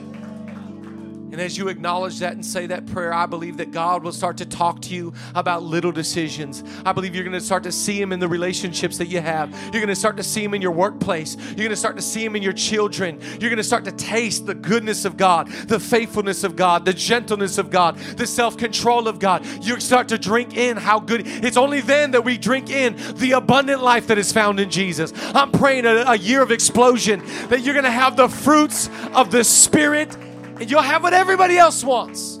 And 1.30 1.40
as 1.40 1.58
you 1.58 1.68
acknowledge 1.68 2.18
that 2.20 2.32
and 2.32 2.44
say 2.44 2.66
that 2.66 2.86
prayer, 2.86 3.12
I 3.12 3.26
believe 3.26 3.58
that 3.58 3.70
God 3.70 4.02
will 4.02 4.12
start 4.12 4.38
to 4.38 4.46
talk 4.46 4.80
to 4.82 4.94
you 4.94 5.12
about 5.34 5.62
little 5.62 5.92
decisions. 5.92 6.64
I 6.86 6.92
believe 6.92 7.14
you're 7.14 7.24
going 7.24 7.34
to 7.34 7.40
start 7.40 7.62
to 7.64 7.72
see 7.72 8.00
Him 8.00 8.12
in 8.12 8.20
the 8.20 8.28
relationships 8.28 8.96
that 8.98 9.08
you 9.08 9.20
have. 9.20 9.50
You're 9.64 9.82
going 9.82 9.88
to 9.88 9.96
start 9.96 10.16
to 10.16 10.22
see 10.22 10.42
Him 10.42 10.54
in 10.54 10.62
your 10.62 10.72
workplace. 10.72 11.36
You're 11.36 11.56
going 11.56 11.70
to 11.70 11.76
start 11.76 11.96
to 11.96 12.02
see 12.02 12.24
Him 12.24 12.34
in 12.34 12.42
your 12.42 12.54
children. 12.54 13.20
You're 13.40 13.50
going 13.50 13.58
to 13.58 13.64
start 13.64 13.84
to 13.84 13.92
taste 13.92 14.46
the 14.46 14.54
goodness 14.54 15.04
of 15.04 15.16
God, 15.16 15.48
the 15.68 15.78
faithfulness 15.78 16.44
of 16.44 16.56
God, 16.56 16.86
the 16.86 16.94
gentleness 16.94 17.58
of 17.58 17.70
God, 17.70 17.98
the 18.16 18.26
self 18.26 18.56
control 18.56 19.06
of 19.06 19.18
God. 19.18 19.44
You 19.62 19.78
start 19.80 20.08
to 20.08 20.18
drink 20.18 20.56
in 20.56 20.78
how 20.78 20.98
good. 20.98 21.22
It's 21.26 21.56
only 21.58 21.82
then 21.82 22.12
that 22.12 22.24
we 22.24 22.38
drink 22.38 22.70
in 22.70 22.96
the 23.16 23.32
abundant 23.32 23.82
life 23.82 24.06
that 24.06 24.16
is 24.16 24.32
found 24.32 24.60
in 24.60 24.70
Jesus. 24.70 25.12
I'm 25.34 25.52
praying 25.52 25.84
a, 25.84 26.04
a 26.06 26.16
year 26.16 26.42
of 26.42 26.50
explosion 26.50 27.22
that 27.48 27.60
you're 27.60 27.74
going 27.74 27.84
to 27.84 27.90
have 27.90 28.16
the 28.16 28.28
fruits 28.28 28.88
of 29.12 29.30
the 29.30 29.44
Spirit 29.44 30.16
and 30.60 30.70
you'll 30.70 30.82
have 30.82 31.02
what 31.02 31.14
everybody 31.14 31.56
else 31.56 31.84
wants. 31.84 32.38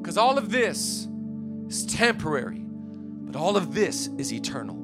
Because 0.00 0.16
all 0.16 0.38
of 0.38 0.50
this 0.50 1.06
is 1.68 1.84
temporary, 1.86 2.60
but 2.60 3.36
all 3.36 3.56
of 3.56 3.74
this 3.74 4.08
is 4.18 4.32
eternal. 4.32 4.76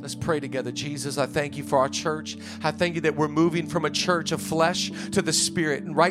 Let's 0.00 0.14
pray 0.14 0.40
together. 0.40 0.72
Jesus, 0.72 1.18
I 1.18 1.26
thank 1.26 1.58
you 1.58 1.62
for 1.62 1.78
our 1.78 1.88
church. 1.88 2.38
I 2.62 2.70
thank 2.70 2.94
you 2.94 3.02
that 3.02 3.16
we're 3.16 3.28
moving 3.28 3.66
from 3.66 3.84
a 3.84 3.90
church 3.90 4.32
of 4.32 4.40
flesh 4.40 4.90
to 5.12 5.20
the 5.20 5.32
spirit. 5.32 5.82
And 5.82 5.94
right 5.94 6.08